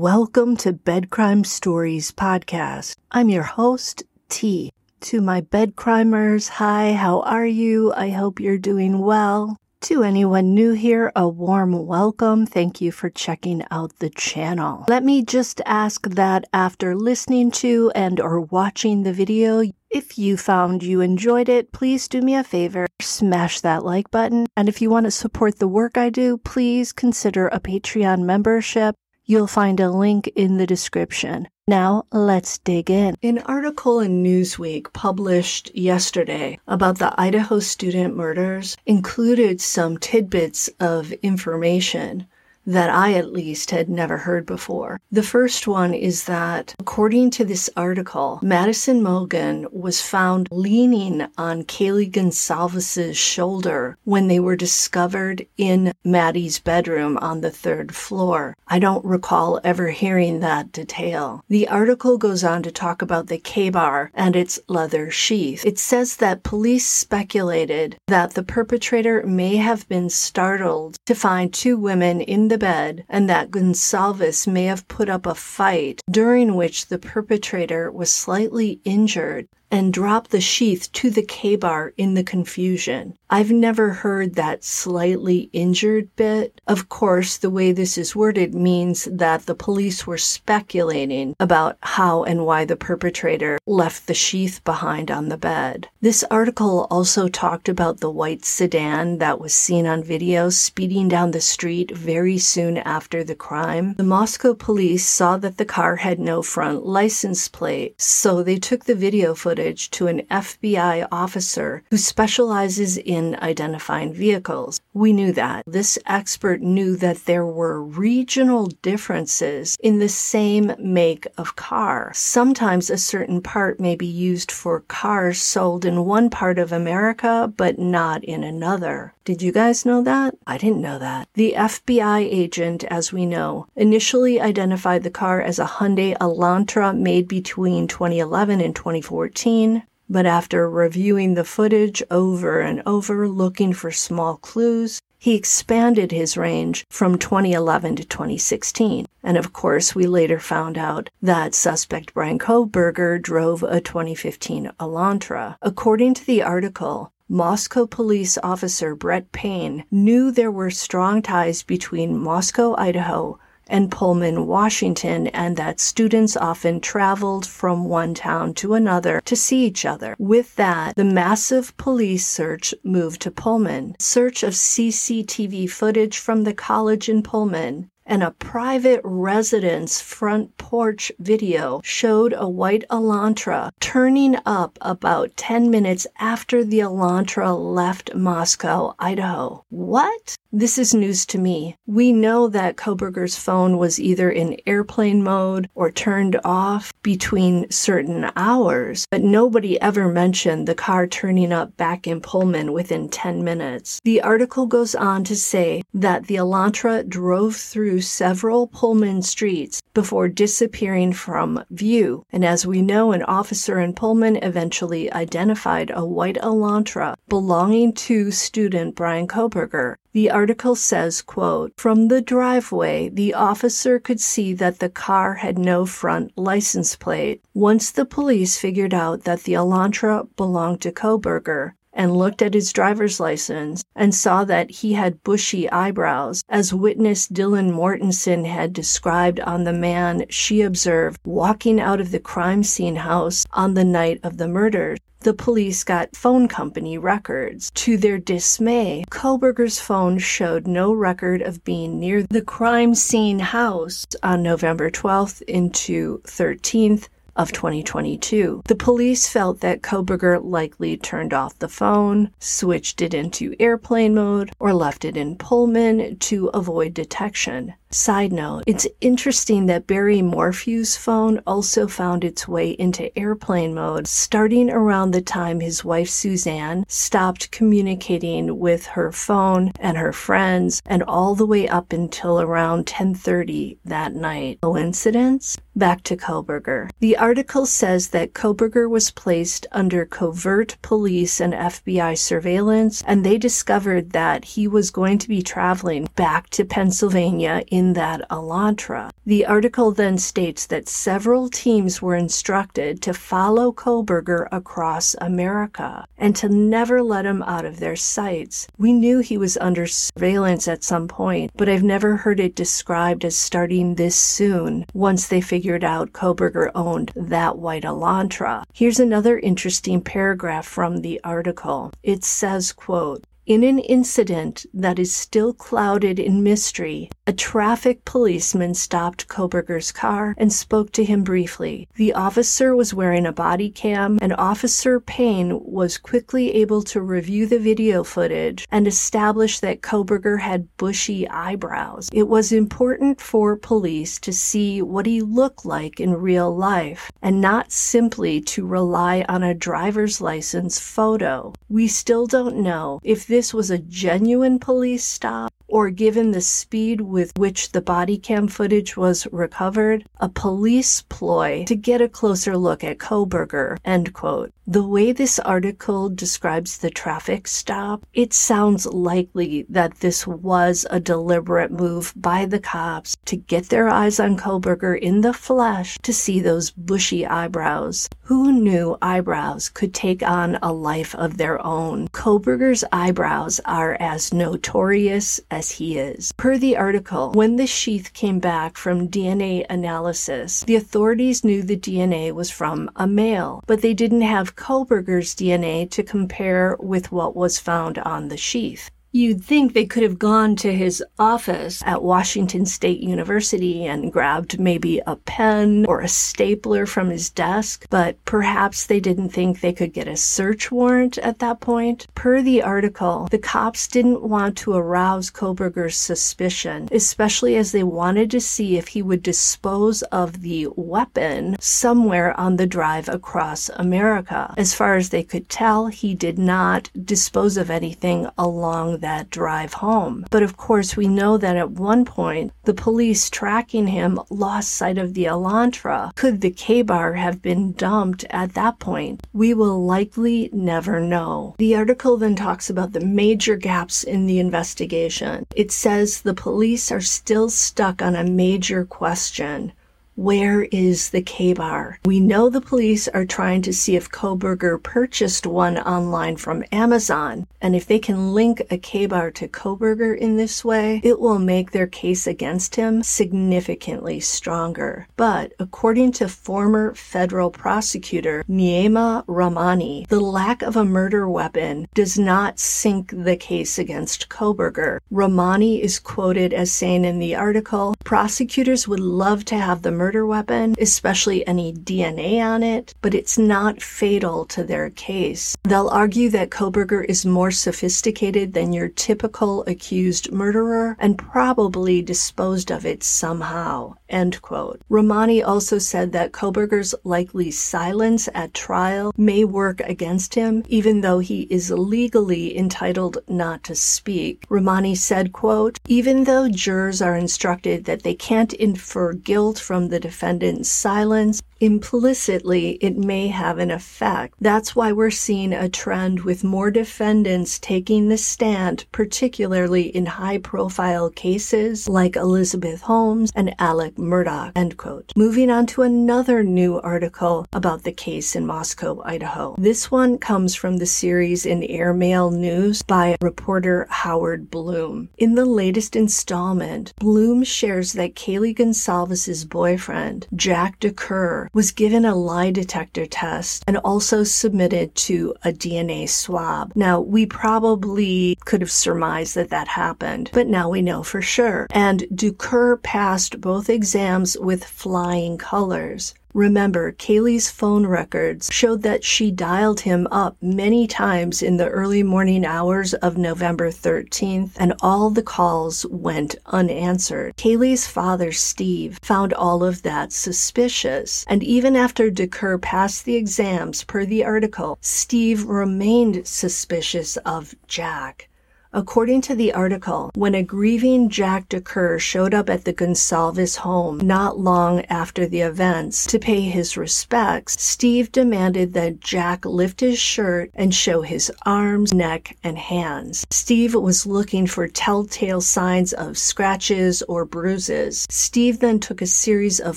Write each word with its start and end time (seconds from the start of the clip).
Welcome 0.00 0.56
to 0.64 0.72
Bed 0.72 1.10
Crime 1.10 1.44
Stories 1.44 2.10
podcast. 2.10 2.96
I'm 3.10 3.28
your 3.28 3.42
host, 3.42 4.02
T. 4.30 4.72
To 5.00 5.20
my 5.20 5.42
bed 5.42 5.76
crimers, 5.76 6.48
hi, 6.48 6.94
how 6.94 7.20
are 7.20 7.44
you? 7.44 7.92
I 7.92 8.08
hope 8.08 8.40
you're 8.40 8.56
doing 8.56 9.00
well. 9.00 9.58
To 9.82 10.02
anyone 10.02 10.54
new 10.54 10.72
here, 10.72 11.12
a 11.14 11.28
warm 11.28 11.86
welcome. 11.86 12.46
Thank 12.46 12.80
you 12.80 12.92
for 12.92 13.10
checking 13.10 13.62
out 13.70 13.98
the 13.98 14.08
channel. 14.08 14.86
Let 14.88 15.04
me 15.04 15.22
just 15.22 15.60
ask 15.66 16.08
that 16.08 16.46
after 16.54 16.96
listening 16.96 17.50
to 17.60 17.92
and 17.94 18.18
or 18.20 18.40
watching 18.40 19.02
the 19.02 19.12
video, 19.12 19.64
if 19.90 20.16
you 20.16 20.38
found 20.38 20.82
you 20.82 21.02
enjoyed 21.02 21.50
it, 21.50 21.72
please 21.72 22.08
do 22.08 22.22
me 22.22 22.34
a 22.36 22.42
favor, 22.42 22.86
smash 23.02 23.60
that 23.60 23.84
like 23.84 24.10
button. 24.10 24.46
And 24.56 24.66
if 24.66 24.80
you 24.80 24.88
want 24.88 25.04
to 25.04 25.10
support 25.10 25.58
the 25.58 25.68
work 25.68 25.98
I 25.98 26.08
do, 26.08 26.38
please 26.38 26.90
consider 26.90 27.48
a 27.48 27.60
Patreon 27.60 28.20
membership. 28.20 28.96
You'll 29.30 29.46
find 29.46 29.78
a 29.78 29.92
link 29.92 30.26
in 30.34 30.56
the 30.56 30.66
description. 30.66 31.46
Now, 31.68 32.04
let's 32.10 32.58
dig 32.58 32.90
in. 32.90 33.14
An 33.22 33.38
article 33.38 34.00
in 34.00 34.24
Newsweek 34.24 34.92
published 34.92 35.70
yesterday 35.72 36.58
about 36.66 36.98
the 36.98 37.14
Idaho 37.16 37.60
student 37.60 38.16
murders 38.16 38.76
included 38.86 39.60
some 39.60 39.98
tidbits 39.98 40.68
of 40.80 41.12
information 41.22 42.26
that 42.66 42.90
I 42.90 43.14
at 43.14 43.32
least 43.32 43.70
had 43.70 43.88
never 43.88 44.18
heard 44.18 44.46
before. 44.46 45.00
The 45.10 45.22
first 45.22 45.66
one 45.66 45.94
is 45.94 46.24
that, 46.24 46.74
according 46.78 47.30
to 47.30 47.44
this 47.44 47.70
article, 47.76 48.38
Madison 48.42 49.00
Mogen 49.00 49.66
was 49.72 50.02
found 50.02 50.48
leaning 50.50 51.26
on 51.38 51.64
Kaylee 51.64 52.10
Goncalves's 52.10 53.16
shoulder 53.16 53.96
when 54.04 54.28
they 54.28 54.38
were 54.38 54.56
discovered 54.56 55.46
in 55.56 55.92
Maddie's 56.04 56.58
bedroom 56.58 57.16
on 57.18 57.40
the 57.40 57.50
third 57.50 57.94
floor. 57.94 58.56
I 58.68 58.78
don't 58.78 59.04
recall 59.04 59.60
ever 59.64 59.88
hearing 59.88 60.40
that 60.40 60.70
detail. 60.70 61.42
The 61.48 61.66
article 61.68 62.18
goes 62.18 62.44
on 62.44 62.62
to 62.64 62.70
talk 62.70 63.02
about 63.02 63.26
the 63.26 63.38
Ka-Bar 63.38 64.10
and 64.14 64.36
its 64.36 64.60
leather 64.68 65.10
sheath. 65.10 65.64
It 65.64 65.78
says 65.78 66.16
that 66.16 66.42
police 66.42 66.86
speculated 66.86 67.96
that 68.06 68.34
the 68.34 68.42
perpetrator 68.42 69.24
may 69.26 69.56
have 69.56 69.88
been 69.88 70.10
startled 70.10 70.98
to 71.06 71.14
find 71.14 71.52
two 71.52 71.76
women 71.76 72.20
in 72.20 72.49
the 72.50 72.58
bed 72.58 73.04
and 73.08 73.30
that 73.30 73.50
Goncalves 73.50 74.46
may 74.46 74.64
have 74.64 74.86
put 74.88 75.08
up 75.08 75.24
a 75.24 75.34
fight 75.34 76.02
during 76.10 76.54
which 76.54 76.86
the 76.86 76.98
perpetrator 76.98 77.90
was 77.90 78.12
slightly 78.12 78.80
injured 78.84 79.48
and 79.70 79.92
dropped 79.92 80.30
the 80.30 80.40
sheath 80.40 80.90
to 80.92 81.10
the 81.10 81.22
Ka-Bar 81.22 81.92
in 81.96 82.14
the 82.14 82.24
confusion. 82.24 83.14
I've 83.28 83.52
never 83.52 83.90
heard 83.90 84.34
that 84.34 84.64
slightly 84.64 85.48
injured 85.52 86.08
bit. 86.16 86.60
Of 86.66 86.88
course, 86.88 87.36
the 87.36 87.50
way 87.50 87.70
this 87.70 87.96
is 87.96 88.16
worded 88.16 88.54
means 88.54 89.04
that 89.04 89.46
the 89.46 89.54
police 89.54 90.04
were 90.04 90.18
speculating 90.18 91.36
about 91.38 91.78
how 91.82 92.24
and 92.24 92.44
why 92.44 92.64
the 92.64 92.74
perpetrator 92.74 93.58
left 93.66 94.08
the 94.08 94.14
sheath 94.14 94.64
behind 94.64 95.12
on 95.12 95.28
the 95.28 95.36
bed. 95.36 95.86
This 96.00 96.24
article 96.30 96.88
also 96.90 97.28
talked 97.28 97.68
about 97.68 98.00
the 98.00 98.10
white 98.10 98.44
sedan 98.44 99.18
that 99.18 99.40
was 99.40 99.54
seen 99.54 99.86
on 99.86 100.02
video 100.02 100.50
speeding 100.50 101.06
down 101.06 101.30
the 101.30 101.40
street 101.40 101.96
very 101.96 102.38
soon 102.38 102.78
after 102.78 103.22
the 103.22 103.36
crime. 103.36 103.94
The 103.94 104.02
Moscow 104.02 104.54
police 104.54 105.06
saw 105.06 105.36
that 105.36 105.56
the 105.56 105.64
car 105.64 105.96
had 105.96 106.18
no 106.18 106.42
front 106.42 106.84
license 106.84 107.46
plate, 107.46 108.00
so 108.00 108.42
they 108.42 108.56
took 108.56 108.86
the 108.86 108.96
video 108.96 109.34
footage 109.34 109.59
to 109.92 110.08
an 110.08 110.22
FBI 110.30 111.06
officer 111.12 111.84
who 111.90 111.96
specializes 111.96 112.96
in 112.96 113.20
in 113.20 113.36
identifying 113.42 114.12
vehicles. 114.14 114.80
We 114.94 115.12
knew 115.12 115.32
that. 115.32 115.64
This 115.66 115.98
expert 116.06 116.62
knew 116.62 116.96
that 116.96 117.26
there 117.26 117.44
were 117.44 117.82
regional 117.82 118.66
differences 118.82 119.76
in 119.80 119.98
the 119.98 120.08
same 120.08 120.72
make 120.78 121.26
of 121.36 121.56
car. 121.56 122.12
Sometimes 122.14 122.88
a 122.88 122.96
certain 122.96 123.42
part 123.42 123.78
may 123.78 123.94
be 123.94 124.06
used 124.06 124.50
for 124.50 124.80
cars 124.80 125.38
sold 125.40 125.84
in 125.84 126.06
one 126.06 126.30
part 126.30 126.58
of 126.58 126.72
America, 126.72 127.52
but 127.56 127.78
not 127.78 128.24
in 128.24 128.42
another. 128.42 129.12
Did 129.30 129.42
you 129.42 129.52
guys 129.52 129.86
know 129.86 130.02
that? 130.02 130.34
I 130.44 130.58
didn't 130.58 130.80
know 130.80 130.98
that. 130.98 131.28
The 131.34 131.54
FBI 131.56 132.18
agent, 132.18 132.82
as 132.82 133.12
we 133.12 133.26
know, 133.26 133.68
initially 133.76 134.40
identified 134.40 135.04
the 135.04 135.08
car 135.22 135.40
as 135.40 135.60
a 135.60 135.66
Hyundai 135.66 136.18
Elantra 136.18 136.98
made 136.98 137.28
between 137.28 137.86
2011 137.86 138.60
and 138.60 138.74
2014. 138.74 139.84
But 140.08 140.26
after 140.26 140.68
reviewing 140.68 141.34
the 141.34 141.44
footage 141.44 142.02
over 142.10 142.58
and 142.58 142.82
over, 142.84 143.28
looking 143.28 143.72
for 143.72 143.92
small 143.92 144.36
clues, 144.36 145.00
he 145.16 145.36
expanded 145.36 146.10
his 146.10 146.36
range 146.36 146.84
from 146.90 147.16
2011 147.16 147.96
to 147.96 148.04
2016. 148.04 149.06
And 149.22 149.36
of 149.36 149.52
course, 149.52 149.94
we 149.94 150.08
later 150.08 150.40
found 150.40 150.76
out 150.76 151.08
that 151.22 151.54
suspect 151.54 152.14
Bryan 152.14 152.40
Kohberger 152.40 153.22
drove 153.22 153.62
a 153.62 153.80
2015 153.80 154.72
Elantra. 154.80 155.56
According 155.62 156.14
to 156.14 156.26
the 156.26 156.42
article, 156.42 157.12
Moscow 157.32 157.86
police 157.86 158.38
officer 158.42 158.96
Brett 158.96 159.30
Payne 159.30 159.84
knew 159.88 160.32
there 160.32 160.50
were 160.50 160.68
strong 160.68 161.22
ties 161.22 161.62
between 161.62 162.18
Moscow, 162.18 162.74
Idaho, 162.76 163.38
and 163.68 163.88
Pullman, 163.88 164.48
Washington, 164.48 165.28
and 165.28 165.56
that 165.56 165.78
students 165.78 166.36
often 166.36 166.80
traveled 166.80 167.46
from 167.46 167.84
one 167.84 168.14
town 168.14 168.52
to 168.54 168.74
another 168.74 169.20
to 169.26 169.36
see 169.36 169.64
each 169.64 169.86
other. 169.86 170.16
With 170.18 170.56
that, 170.56 170.96
the 170.96 171.04
massive 171.04 171.76
police 171.76 172.26
search 172.26 172.74
moved 172.82 173.22
to 173.22 173.30
Pullman. 173.30 173.94
Search 174.00 174.42
of 174.42 174.54
CCTV 174.54 175.70
footage 175.70 176.18
from 176.18 176.42
the 176.42 176.52
college 176.52 177.08
in 177.08 177.22
Pullman 177.22 177.90
and 178.10 178.24
a 178.24 178.32
private 178.32 179.00
residence 179.04 180.00
front 180.00 180.56
porch 180.58 181.12
video 181.20 181.80
showed 181.84 182.34
a 182.36 182.48
white 182.48 182.84
Elantra 182.90 183.70
turning 183.78 184.36
up 184.44 184.76
about 184.80 185.36
10 185.36 185.70
minutes 185.70 186.08
after 186.18 186.64
the 186.64 186.80
Elantra 186.80 187.56
left 187.56 188.12
Moscow, 188.14 188.94
Idaho. 188.98 189.64
What? 189.68 190.36
This 190.52 190.78
is 190.78 190.92
news 190.92 191.24
to 191.26 191.38
me. 191.38 191.76
We 191.86 192.12
know 192.12 192.48
that 192.48 192.76
Kohberger's 192.76 193.36
phone 193.36 193.78
was 193.78 194.00
either 194.00 194.28
in 194.28 194.60
airplane 194.66 195.22
mode 195.22 195.70
or 195.76 195.92
turned 195.92 196.40
off 196.42 196.92
between 197.02 197.70
certain 197.70 198.32
hours, 198.34 199.06
but 199.12 199.22
nobody 199.22 199.80
ever 199.80 200.08
mentioned 200.08 200.66
the 200.66 200.74
car 200.74 201.06
turning 201.06 201.52
up 201.52 201.76
back 201.76 202.08
in 202.08 202.20
Pullman 202.20 202.72
within 202.72 203.08
10 203.08 203.44
minutes. 203.44 204.00
The 204.02 204.22
article 204.22 204.66
goes 204.66 204.96
on 204.96 205.22
to 205.24 205.36
say 205.36 205.82
that 205.94 206.26
the 206.26 206.34
Elantra 206.34 207.08
drove 207.08 207.54
through 207.54 207.99
several 208.00 208.66
Pullman 208.66 209.22
streets 209.22 209.80
before 209.94 210.28
disappearing 210.28 211.12
from 211.12 211.64
view, 211.70 212.24
and 212.30 212.44
as 212.44 212.66
we 212.66 212.82
know, 212.82 213.12
an 213.12 213.22
officer 213.24 213.80
in 213.80 213.92
Pullman 213.92 214.36
eventually 214.36 215.12
identified 215.12 215.90
a 215.94 216.04
white 216.04 216.36
Elantra 216.36 217.14
belonging 217.28 217.92
to 217.92 218.30
student 218.30 218.94
Bryan 218.94 219.26
Kohberger. 219.26 219.96
The 220.12 220.30
article 220.30 220.74
says, 220.74 221.22
quote, 221.22 221.72
From 221.76 222.08
the 222.08 222.20
driveway, 222.20 223.08
the 223.08 223.34
officer 223.34 224.00
could 224.00 224.20
see 224.20 224.52
that 224.54 224.80
the 224.80 224.88
car 224.88 225.34
had 225.34 225.58
no 225.58 225.86
front 225.86 226.36
license 226.36 226.96
plate. 226.96 227.42
Once 227.54 227.92
the 227.92 228.04
police 228.04 228.58
figured 228.58 228.92
out 228.92 229.22
that 229.22 229.44
the 229.44 229.52
Elantra 229.52 230.26
belonged 230.36 230.80
to 230.80 230.90
Kohberger, 230.90 231.74
and 231.92 232.16
looked 232.16 232.42
at 232.42 232.54
his 232.54 232.72
driver's 232.72 233.20
license 233.20 233.82
and 233.94 234.14
saw 234.14 234.44
that 234.44 234.70
he 234.70 234.92
had 234.92 235.22
bushy 235.22 235.70
eyebrows, 235.70 236.42
as 236.48 236.72
witness 236.72 237.26
Dylan 237.26 237.72
Mortensen 237.72 238.44
had 238.44 238.72
described 238.72 239.40
on 239.40 239.64
the 239.64 239.72
man 239.72 240.24
she 240.28 240.62
observed 240.62 241.20
walking 241.24 241.80
out 241.80 242.00
of 242.00 242.10
the 242.10 242.20
crime 242.20 242.62
scene 242.62 242.96
house 242.96 243.46
on 243.52 243.74
the 243.74 243.84
night 243.84 244.20
of 244.22 244.36
the 244.36 244.48
murder. 244.48 244.96
The 245.22 245.34
police 245.34 245.84
got 245.84 246.16
phone 246.16 246.48
company 246.48 246.96
records. 246.96 247.70
To 247.74 247.98
their 247.98 248.16
dismay, 248.16 249.04
Kohberger's 249.10 249.78
phone 249.78 250.18
showed 250.18 250.66
no 250.66 250.94
record 250.94 251.42
of 251.42 251.62
being 251.62 252.00
near 252.00 252.22
the 252.22 252.40
crime 252.40 252.94
scene 252.94 253.38
house 253.38 254.06
on 254.22 254.42
November 254.42 254.90
12th 254.90 255.42
into 255.42 256.22
13th 256.22 257.08
of 257.40 257.52
2022. 257.52 258.60
The 258.66 258.74
police 258.74 259.26
felt 259.26 259.60
that 259.60 259.80
Kohberger 259.80 260.44
likely 260.44 260.98
turned 260.98 261.32
off 261.32 261.58
the 261.58 261.70
phone, 261.70 262.32
switched 262.38 263.00
it 263.00 263.14
into 263.14 263.56
airplane 263.58 264.14
mode, 264.14 264.52
or 264.60 264.74
left 264.74 265.06
it 265.06 265.16
in 265.16 265.36
Pullman 265.36 266.18
to 266.18 266.48
avoid 266.48 266.92
detection. 266.92 267.72
Side 267.92 268.32
note, 268.32 268.62
it's 268.68 268.86
interesting 269.00 269.66
that 269.66 269.88
Barry 269.88 270.22
Morphew's 270.22 270.96
phone 270.96 271.40
also 271.44 271.88
found 271.88 272.22
its 272.22 272.46
way 272.46 272.70
into 272.70 273.10
airplane 273.18 273.74
mode 273.74 274.06
starting 274.06 274.70
around 274.70 275.10
the 275.10 275.20
time 275.20 275.58
his 275.58 275.84
wife 275.84 276.08
Suzanne 276.08 276.84
stopped 276.86 277.50
communicating 277.50 278.60
with 278.60 278.86
her 278.86 279.10
phone 279.10 279.72
and 279.80 279.96
her 279.96 280.12
friends 280.12 280.80
and 280.86 281.02
all 281.02 281.34
the 281.34 281.44
way 281.44 281.66
up 281.66 281.92
until 281.92 282.40
around 282.40 282.86
10:30 282.86 283.78
that 283.84 284.14
night. 284.14 284.60
Coincidence? 284.62 285.58
Back 285.74 286.04
to 286.04 286.16
Kohberger. 286.16 286.90
The 287.00 287.16
article 287.16 287.66
says 287.66 288.08
that 288.08 288.34
Kohberger 288.34 288.88
was 288.88 289.10
placed 289.10 289.66
under 289.72 290.04
covert 290.06 290.76
police 290.82 291.40
and 291.40 291.54
FBI 291.54 292.14
surveillance 292.14 293.02
and 293.04 293.24
they 293.24 293.36
discovered 293.36 294.10
that 294.10 294.44
he 294.44 294.68
was 294.68 294.92
going 294.92 295.18
to 295.18 295.28
be 295.28 295.42
traveling 295.42 296.08
back 296.14 296.50
to 296.50 296.64
Pennsylvania 296.64 297.64
in 297.68 297.79
in 297.80 297.94
that 297.94 298.20
Elantra. 298.28 299.08
The 299.24 299.46
article 299.46 299.90
then 299.90 300.18
states 300.18 300.66
that 300.66 300.86
several 300.86 301.48
teams 301.48 302.02
were 302.02 302.14
instructed 302.14 303.00
to 303.00 303.14
follow 303.14 303.72
Kohberger 303.72 304.46
across 304.52 305.16
America 305.18 306.04
and 306.18 306.36
to 306.36 306.50
never 306.50 307.02
let 307.02 307.24
him 307.24 307.42
out 307.44 307.64
of 307.64 307.80
their 307.80 307.96
sights. 307.96 308.66
We 308.76 308.92
knew 308.92 309.20
he 309.20 309.38
was 309.38 309.56
under 309.56 309.86
surveillance 309.86 310.68
at 310.68 310.84
some 310.84 311.08
point, 311.08 311.52
but 311.56 311.70
I've 311.70 311.82
never 311.82 312.16
heard 312.16 312.38
it 312.38 312.54
described 312.54 313.24
as 313.24 313.34
starting 313.34 313.94
this 313.94 314.16
soon 314.16 314.84
once 314.92 315.28
they 315.28 315.40
figured 315.40 315.84
out 315.84 316.12
Kohberger 316.12 316.70
owned 316.74 317.12
that 317.16 317.56
white 317.56 317.84
Elantra. 317.84 318.64
Here's 318.74 319.00
another 319.00 319.38
interesting 319.38 320.02
paragraph 320.02 320.66
from 320.66 320.98
the 320.98 321.18
article. 321.24 321.92
It 322.02 322.24
says, 322.24 322.74
quote, 322.74 323.24
in 323.50 323.64
an 323.64 323.80
incident 323.80 324.64
that 324.72 324.96
is 324.96 325.12
still 325.12 325.52
clouded 325.52 326.20
in 326.20 326.40
mystery, 326.40 327.10
a 327.26 327.32
traffic 327.32 328.04
policeman 328.04 328.72
stopped 328.72 329.26
Kohberger's 329.26 329.90
car 329.90 330.36
and 330.38 330.52
spoke 330.52 330.92
to 330.92 331.04
him 331.04 331.24
briefly. 331.24 331.88
The 331.96 332.12
officer 332.12 332.76
was 332.76 332.94
wearing 332.94 333.26
a 333.26 333.32
body 333.32 333.68
cam, 333.68 334.20
and 334.22 334.32
Officer 334.34 335.00
Payne 335.00 335.58
was 335.64 335.98
quickly 335.98 336.54
able 336.54 336.82
to 336.82 337.02
review 337.02 337.44
the 337.44 337.58
video 337.58 338.04
footage 338.04 338.68
and 338.70 338.86
establish 338.86 339.58
that 339.58 339.82
Kohberger 339.82 340.38
had 340.38 340.68
bushy 340.76 341.28
eyebrows. 341.28 342.08
It 342.12 342.28
was 342.28 342.52
important 342.52 343.20
for 343.20 343.56
police 343.56 344.20
to 344.20 344.32
see 344.32 344.80
what 344.80 345.06
he 345.06 345.20
looked 345.20 345.66
like 345.66 345.98
in 345.98 346.14
real 346.14 346.56
life 346.56 347.10
and 347.20 347.40
not 347.40 347.72
simply 347.72 348.40
to 348.42 348.64
rely 348.64 349.24
on 349.28 349.42
a 349.42 349.54
driver's 349.54 350.20
license 350.20 350.78
photo. 350.78 351.52
We 351.68 351.88
still 351.88 352.28
don't 352.28 352.56
know 352.56 353.00
if 353.02 353.26
this 353.26 353.39
this 353.40 353.54
was 353.54 353.70
a 353.70 353.78
genuine 353.78 354.58
police 354.58 355.02
stop 355.02 355.50
or 355.70 355.88
given 355.88 356.32
the 356.32 356.40
speed 356.40 357.00
with 357.00 357.32
which 357.38 357.72
the 357.72 357.80
body 357.80 358.18
cam 358.18 358.48
footage 358.48 358.96
was 358.96 359.26
recovered, 359.32 360.04
a 360.18 360.28
police 360.28 361.02
ploy 361.08 361.64
to 361.64 361.74
get 361.76 362.02
a 362.02 362.08
closer 362.08 362.58
look 362.58 362.84
at 362.84 362.98
Kohberger, 362.98 363.78
end 363.84 364.12
quote. 364.12 364.52
The 364.66 364.86
way 364.86 365.12
this 365.12 365.38
article 365.38 366.08
describes 366.08 366.78
the 366.78 366.90
traffic 366.90 367.48
stop, 367.48 368.04
it 368.12 368.32
sounds 368.32 368.86
likely 368.86 369.64
that 369.68 369.98
this 370.00 370.26
was 370.26 370.86
a 370.90 371.00
deliberate 371.00 371.72
move 371.72 372.12
by 372.14 372.46
the 372.46 372.60
cops 372.60 373.16
to 373.24 373.36
get 373.36 373.68
their 373.68 373.88
eyes 373.88 374.20
on 374.20 374.36
Kohberger 374.36 374.98
in 374.98 375.22
the 375.22 375.32
flesh 375.32 375.98
to 376.02 376.12
see 376.12 376.40
those 376.40 376.70
bushy 376.70 377.26
eyebrows. 377.26 378.08
Who 378.22 378.52
knew 378.52 378.96
eyebrows 379.02 379.68
could 379.68 379.92
take 379.92 380.22
on 380.22 380.58
a 380.62 380.72
life 380.72 381.14
of 381.16 381.36
their 381.36 381.64
own? 381.64 382.08
Kohberger's 382.08 382.84
eyebrows 382.92 383.29
are 383.64 383.96
as 384.00 384.34
notorious 384.34 385.40
as 385.52 385.70
he 385.70 385.96
is. 385.96 386.32
Per 386.32 386.58
the 386.58 386.76
article, 386.76 387.30
when 387.30 387.54
the 387.54 387.66
sheath 387.66 388.12
came 388.12 388.40
back 388.40 388.76
from 388.76 389.08
DNA 389.08 389.64
analysis, 389.70 390.64
the 390.64 390.74
authorities 390.74 391.44
knew 391.44 391.62
the 391.62 391.76
DNA 391.76 392.32
was 392.32 392.50
from 392.50 392.90
a 392.96 393.06
male, 393.06 393.62
but 393.68 393.82
they 393.82 393.94
didn't 393.94 394.22
have 394.22 394.56
Kohberger's 394.56 395.36
DNA 395.36 395.88
to 395.92 396.02
compare 396.02 396.76
with 396.80 397.12
what 397.12 397.36
was 397.36 397.60
found 397.60 397.98
on 397.98 398.28
the 398.28 398.36
sheath. 398.36 398.90
You'd 399.12 399.42
think 399.42 399.72
they 399.72 399.86
could 399.86 400.04
have 400.04 400.20
gone 400.20 400.54
to 400.56 400.72
his 400.72 401.02
office 401.18 401.82
at 401.84 402.04
Washington 402.04 402.64
State 402.64 403.00
University 403.00 403.84
and 403.84 404.12
grabbed 404.12 404.60
maybe 404.60 405.02
a 405.04 405.16
pen 405.16 405.84
or 405.88 406.00
a 406.00 406.06
stapler 406.06 406.86
from 406.86 407.10
his 407.10 407.28
desk, 407.28 407.86
but 407.90 408.24
perhaps 408.24 408.86
they 408.86 409.00
didn't 409.00 409.30
think 409.30 409.60
they 409.60 409.72
could 409.72 409.92
get 409.92 410.06
a 410.06 410.16
search 410.16 410.70
warrant 410.70 411.18
at 411.18 411.40
that 411.40 411.58
point. 411.58 412.06
Per 412.14 412.40
the 412.40 412.62
article, 412.62 413.26
the 413.32 413.38
cops 413.38 413.88
didn't 413.88 414.22
want 414.22 414.56
to 414.58 414.74
arouse 414.74 415.28
Kohberger's 415.28 415.96
suspicion, 415.96 416.88
especially 416.92 417.56
as 417.56 417.72
they 417.72 417.82
wanted 417.82 418.30
to 418.30 418.40
see 418.40 418.76
if 418.76 418.86
he 418.88 419.02
would 419.02 419.24
dispose 419.24 420.02
of 420.02 420.42
the 420.42 420.68
weapon 420.76 421.56
somewhere 421.58 422.38
on 422.38 422.58
the 422.58 422.66
drive 422.66 423.08
across 423.08 423.70
America. 423.70 424.54
As 424.56 424.72
far 424.72 424.94
as 424.94 425.08
they 425.08 425.24
could 425.24 425.48
tell, 425.48 425.88
he 425.88 426.14
did 426.14 426.38
not 426.38 426.90
dispose 427.04 427.56
of 427.56 427.70
anything 427.70 428.28
along 428.38 428.99
that 429.00 429.30
drive 429.30 429.74
home. 429.74 430.26
But 430.30 430.42
of 430.42 430.56
course, 430.56 430.96
we 430.96 431.08
know 431.08 431.36
that 431.38 431.56
at 431.56 431.70
one 431.70 432.04
point, 432.04 432.52
the 432.64 432.74
police 432.74 433.30
tracking 433.30 433.86
him 433.88 434.18
lost 434.30 434.72
sight 434.72 434.98
of 434.98 435.14
the 435.14 435.24
Elantra. 435.24 436.14
Could 436.14 436.40
the 436.40 436.50
Ka-Bar 436.50 437.14
have 437.14 437.42
been 437.42 437.72
dumped 437.72 438.24
at 438.30 438.54
that 438.54 438.78
point? 438.78 439.26
We 439.32 439.54
will 439.54 439.84
likely 439.84 440.50
never 440.52 441.00
know. 441.00 441.54
The 441.58 441.74
article 441.74 442.16
then 442.16 442.36
talks 442.36 442.70
about 442.70 442.92
the 442.92 443.00
major 443.00 443.56
gaps 443.56 444.04
in 444.04 444.26
the 444.26 444.38
investigation. 444.38 445.46
It 445.56 445.72
says 445.72 446.22
the 446.22 446.34
police 446.34 446.92
are 446.92 447.00
still 447.00 447.50
stuck 447.50 448.02
on 448.02 448.14
a 448.14 448.24
major 448.24 448.84
question 448.84 449.72
where 450.20 450.64
is 450.64 451.08
the 451.10 451.22
Ka-Bar? 451.22 451.98
We 452.04 452.20
know 452.20 452.50
the 452.50 452.60
police 452.60 453.08
are 453.08 453.24
trying 453.24 453.62
to 453.62 453.72
see 453.72 453.96
if 453.96 454.10
Kohberger 454.10 454.82
purchased 454.82 455.46
one 455.46 455.78
online 455.78 456.36
from 456.36 456.62
Amazon, 456.70 457.46
and 457.62 457.74
if 457.74 457.86
they 457.86 457.98
can 457.98 458.34
link 458.34 458.60
a 458.70 458.76
Ka-Bar 458.76 459.30
to 459.30 459.48
Kohberger 459.48 460.14
in 460.14 460.36
this 460.36 460.62
way, 460.62 461.00
it 461.02 461.20
will 461.20 461.38
make 461.38 461.70
their 461.70 461.86
case 461.86 462.26
against 462.26 462.76
him 462.76 463.02
significantly 463.02 464.20
stronger. 464.20 465.08
But 465.16 465.54
according 465.58 466.12
to 466.12 466.28
former 466.28 466.94
federal 466.94 467.50
prosecutor 467.50 468.44
Neama 468.46 469.24
Rahmani, 469.24 470.06
the 470.08 470.20
lack 470.20 470.60
of 470.60 470.76
a 470.76 470.84
murder 470.84 471.30
weapon 471.30 471.88
does 471.94 472.18
not 472.18 472.58
sink 472.58 473.10
the 473.16 473.36
case 473.36 473.78
against 473.78 474.28
Kohberger. 474.28 474.98
Rahmani 475.10 475.80
is 475.80 475.98
quoted 475.98 476.52
as 476.52 476.70
saying 476.70 477.06
in 477.06 477.20
the 477.20 477.34
article, 477.34 477.94
prosecutors 478.04 478.86
would 478.86 479.00
love 479.00 479.46
to 479.46 479.56
have 479.56 479.80
the 479.80 479.90
murder 479.90 480.09
murder 480.10 480.26
weapon, 480.26 480.74
especially 480.80 481.46
any 481.46 481.72
DNA 481.72 482.40
on 482.44 482.64
it, 482.64 482.92
but 483.00 483.14
it's 483.14 483.38
not 483.38 483.80
fatal 483.80 484.44
to 484.44 484.64
their 484.64 484.90
case. 484.90 485.56
They'll 485.62 485.86
argue 485.86 486.28
that 486.30 486.50
Kohberger 486.50 487.04
is 487.04 487.24
more 487.24 487.52
sophisticated 487.52 488.52
than 488.52 488.72
your 488.72 488.88
typical 488.88 489.62
accused 489.68 490.32
murderer 490.32 490.96
and 490.98 491.16
probably 491.16 492.02
disposed 492.02 492.72
of 492.72 492.84
it 492.84 493.04
somehow. 493.04 493.94
End 494.10 494.42
quote. 494.42 494.80
Rahmani 494.90 495.42
also 495.46 495.78
said 495.78 496.12
that 496.12 496.32
Kohberger's 496.32 496.94
likely 497.04 497.50
silence 497.50 498.28
at 498.34 498.52
trial 498.52 499.12
may 499.16 499.44
work 499.44 499.80
against 499.80 500.34
him, 500.34 500.64
even 500.68 501.00
though 501.00 501.20
he 501.20 501.42
is 501.42 501.70
legally 501.70 502.58
entitled 502.58 503.18
not 503.28 503.62
to 503.64 503.74
speak. 503.74 504.44
Rahmani 504.48 504.96
said, 504.96 505.32
quote, 505.32 505.78
even 505.86 506.24
though 506.24 506.48
jurors 506.48 507.00
are 507.00 507.16
instructed 507.16 507.84
that 507.84 508.02
they 508.02 508.14
can't 508.14 508.52
infer 508.54 509.12
guilt 509.12 509.58
from 509.58 509.88
the 509.88 510.00
defendant's 510.00 510.68
silence, 510.68 511.40
implicitly 511.60 512.70
it 512.80 512.96
may 512.96 513.28
have 513.28 513.58
an 513.58 513.70
effect. 513.70 514.34
That's 514.40 514.74
why 514.74 514.92
we're 514.92 515.10
seeing 515.10 515.52
a 515.52 515.68
trend 515.68 516.20
with 516.20 516.42
more 516.42 516.70
defendants 516.70 517.58
taking 517.58 518.08
the 518.08 518.16
stand, 518.16 518.86
particularly 518.92 519.94
in 519.94 520.06
high 520.06 520.38
profile 520.38 521.10
cases 521.10 521.88
like 521.88 522.16
Elizabeth 522.16 522.80
Holmes 522.82 523.30
and 523.34 523.54
Alec 523.58 523.96
Murdaugh. 523.96 524.52
End 524.56 524.76
quote. 524.76 525.12
Moving 525.16 525.50
on 525.50 525.66
to 525.66 525.82
another 525.82 526.42
new 526.42 526.80
article 526.80 527.46
about 527.52 527.84
the 527.84 527.92
case 527.92 528.34
in 528.34 528.46
Moscow, 528.46 529.02
Idaho. 529.04 529.54
This 529.58 529.90
one 529.90 530.18
comes 530.18 530.54
from 530.54 530.78
the 530.78 530.86
series 530.86 531.44
in 531.44 531.62
Airmail 531.64 532.30
News 532.30 532.82
by 532.82 533.16
reporter 533.20 533.86
Howard 533.90 534.50
Blum. 534.50 535.08
In 535.18 535.34
the 535.34 535.44
latest 535.44 535.94
installment, 535.94 536.94
Blum 536.96 537.44
shares 537.44 537.92
that 537.92 538.14
Kaylee 538.14 538.56
Goncalves' 538.56 539.48
boyfriend, 539.48 540.26
Jack 540.34 540.80
DuCoeur, 540.80 541.48
was 541.52 541.72
given 541.72 542.04
a 542.04 542.14
lie 542.14 542.50
detector 542.50 543.06
test 543.06 543.64
and 543.66 543.76
also 543.78 544.24
submitted 544.24 544.94
to 544.94 545.34
a 545.44 545.52
DNA 545.52 546.08
swab. 546.08 546.72
Now, 546.74 547.00
we 547.00 547.26
probably 547.26 548.38
could 548.44 548.60
have 548.60 548.70
surmised 548.70 549.34
that 549.34 549.50
that 549.50 549.68
happened, 549.68 550.30
but 550.32 550.46
now 550.46 550.68
we 550.68 550.82
know 550.82 551.02
for 551.02 551.22
sure. 551.22 551.66
And 551.70 552.00
DuCoeur 552.14 552.82
passed 552.82 553.40
both 553.40 553.70
exams 553.70 554.36
with 554.38 554.64
flying 554.64 555.38
colors. 555.38 556.14
Remember, 556.32 556.92
Kaylee's 556.92 557.50
phone 557.50 557.86
records 557.86 558.48
showed 558.52 558.82
that 558.82 559.02
she 559.02 559.32
dialed 559.32 559.80
him 559.80 560.06
up 560.12 560.36
many 560.40 560.86
times 560.86 561.42
in 561.42 561.56
the 561.56 561.68
early 561.68 562.04
morning 562.04 562.46
hours 562.46 562.94
of 562.94 563.18
November 563.18 563.70
13th, 563.70 564.52
and 564.56 564.72
all 564.80 565.10
the 565.10 565.24
calls 565.24 565.84
went 565.86 566.36
unanswered. 566.46 567.36
Kaylee's 567.36 567.88
father, 567.88 568.30
Steve, 568.30 569.00
found 569.02 569.32
all 569.32 569.64
of 569.64 569.82
that 569.82 570.12
suspicious, 570.12 571.24
and 571.26 571.42
even 571.42 571.74
after 571.74 572.10
DuCoeur 572.10 572.62
passed 572.62 573.04
the 573.04 573.16
exams 573.16 573.82
per 573.82 574.04
the 574.04 574.24
article, 574.24 574.78
Steve 574.80 575.44
remained 575.46 576.26
suspicious 576.28 577.16
of 577.18 577.56
Jack. 577.66 578.29
According 578.72 579.22
to 579.22 579.34
the 579.34 579.52
article, 579.52 580.12
when 580.14 580.36
a 580.36 580.44
grieving 580.44 581.08
Jack 581.08 581.48
DuCoeur 581.48 581.98
showed 581.98 582.32
up 582.32 582.48
at 582.48 582.64
the 582.64 582.72
Goncalves 582.72 583.56
home 583.56 583.98
not 583.98 584.38
long 584.38 584.84
after 584.84 585.26
the 585.26 585.40
events 585.40 586.06
to 586.06 586.20
pay 586.20 586.42
his 586.42 586.76
respects, 586.76 587.60
Steve 587.60 588.12
demanded 588.12 588.72
that 588.74 589.00
Jack 589.00 589.44
lift 589.44 589.80
his 589.80 589.98
shirt 589.98 590.52
and 590.54 590.72
show 590.72 591.02
his 591.02 591.32
arms, 591.44 591.92
neck, 591.92 592.36
and 592.44 592.56
hands. 592.56 593.26
Steve 593.30 593.74
was 593.74 594.06
looking 594.06 594.46
for 594.46 594.68
telltale 594.68 595.40
signs 595.40 595.92
of 595.92 596.16
scratches 596.16 597.02
or 597.02 597.24
bruises. 597.24 598.06
Steve 598.08 598.60
then 598.60 598.78
took 598.78 599.02
a 599.02 599.06
series 599.06 599.58
of 599.58 599.76